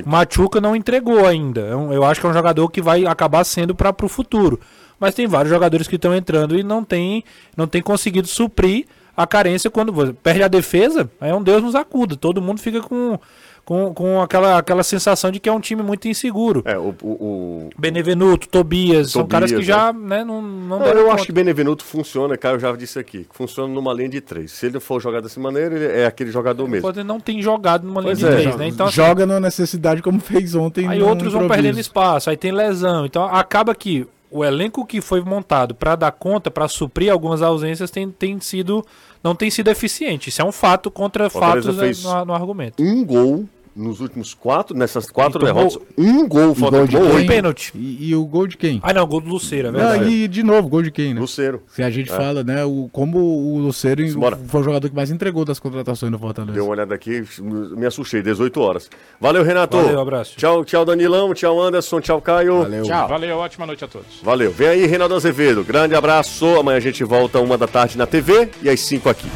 [0.05, 1.61] Machuca não entregou ainda.
[1.61, 4.59] É eu acho que é um jogador que vai acabar sendo para o futuro.
[4.99, 7.23] Mas tem vários jogadores que estão entrando e não tem,
[7.57, 8.85] não tem conseguido suprir
[9.17, 12.15] a carência quando você perde a defesa, aí é um Deus nos acuda.
[12.15, 13.17] Todo mundo fica com,
[13.65, 16.61] com, com aquela, aquela sensação de que é um time muito inseguro.
[16.65, 20.85] É, o, o, o- Benevenuto, Tobias, são Tobias, caras que já né, não, não Não,
[20.85, 21.15] deram eu conta.
[21.15, 24.51] acho que Benevenuto funciona, Caio já disse aqui, funciona numa linha de três.
[24.51, 26.83] Se ele for jogar dessa maneira, ele é aquele jogador mesmo.
[26.83, 28.41] Pode não tem jogado numa linha Pois de é.
[28.41, 28.67] três, né?
[28.67, 30.87] Então, assim, Joga na necessidade como fez ontem.
[30.87, 31.63] aí outros vão improviso.
[31.63, 33.05] perdendo espaço, aí tem lesão.
[33.05, 37.89] Então acaba que o elenco que foi montado para dar conta, para suprir algumas ausências,
[37.89, 38.85] tem, tem sido
[39.23, 40.29] não tem sido eficiente.
[40.29, 42.83] Isso é um fato contra Fortaleza fatos né, no, no argumento.
[42.83, 43.45] Um gol
[43.75, 47.71] nos últimos quatro, nessas quatro derrotas, um gol, E falta gol de gol, pênalti.
[47.75, 48.79] E, e o gol de quem?
[48.81, 50.09] Ah, não, gol do Luceiro, é Ah, verdade.
[50.11, 51.19] e de novo, gol de quem, né?
[51.19, 51.61] Luceiro.
[51.67, 54.37] Se a gente fala, né, o, como o Luceiro Simbora.
[54.47, 56.53] foi o jogador que mais entregou das contratações no Fortaleza.
[56.53, 58.89] Deu uma olhada aqui, me assustei, 18 horas.
[59.19, 59.75] Valeu, Renato.
[59.77, 60.37] Valeu, abraço.
[60.37, 62.59] Tchau, tchau, Danilão, tchau, Anderson, tchau, Caio.
[62.61, 62.83] Valeu.
[62.83, 63.07] Tchau.
[63.09, 64.07] Valeu, ótima noite a todos.
[64.23, 64.51] Valeu.
[64.51, 65.63] Vem aí, Reinaldo Azevedo.
[65.63, 66.45] Grande abraço.
[66.57, 69.27] Amanhã a gente volta uma da tarde na TV e às 5 aqui.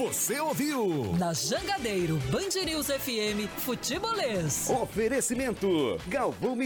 [0.00, 1.14] Você ouviu?
[1.18, 4.70] Na Jangadeiro, Band News FM, Futebolês.
[4.70, 5.68] Oferecimento.
[6.08, 6.56] Galvão